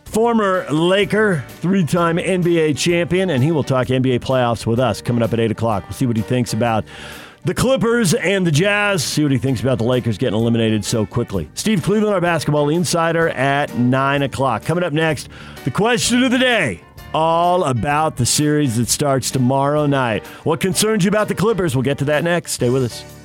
former 0.04 0.70
Laker, 0.70 1.44
three 1.48 1.84
time 1.84 2.18
NBA 2.18 2.78
champion, 2.78 3.30
and 3.30 3.42
he 3.42 3.50
will 3.50 3.64
talk 3.64 3.88
NBA 3.88 4.20
playoffs 4.20 4.66
with 4.66 4.78
us 4.78 5.02
coming 5.02 5.20
up 5.20 5.32
at 5.32 5.40
8 5.40 5.50
o'clock. 5.50 5.82
We'll 5.82 5.94
see 5.94 6.06
what 6.06 6.16
he 6.16 6.22
thinks 6.22 6.52
about 6.52 6.84
the 7.44 7.54
Clippers 7.54 8.14
and 8.14 8.46
the 8.46 8.50
Jazz. 8.50 9.02
See 9.02 9.22
what 9.22 9.32
he 9.32 9.38
thinks 9.38 9.60
about 9.60 9.78
the 9.78 9.84
Lakers 9.84 10.18
getting 10.18 10.38
eliminated 10.38 10.84
so 10.84 11.06
quickly. 11.06 11.48
Steve 11.54 11.82
Cleveland, 11.82 12.14
our 12.14 12.20
basketball 12.20 12.68
insider, 12.68 13.28
at 13.30 13.76
9 13.76 14.22
o'clock. 14.22 14.64
Coming 14.64 14.84
up 14.84 14.92
next, 14.92 15.28
the 15.64 15.70
question 15.70 16.22
of 16.22 16.30
the 16.30 16.38
day. 16.38 16.82
All 17.12 17.64
about 17.64 18.16
the 18.16 18.26
series 18.26 18.76
that 18.76 18.88
starts 18.88 19.30
tomorrow 19.30 19.86
night. 19.86 20.24
What 20.44 20.60
concerns 20.60 21.04
you 21.04 21.08
about 21.08 21.28
the 21.28 21.34
Clippers? 21.34 21.74
We'll 21.74 21.82
get 21.82 21.98
to 21.98 22.04
that 22.06 22.22
next. 22.22 22.52
Stay 22.52 22.70
with 22.70 22.84
us. 22.84 23.19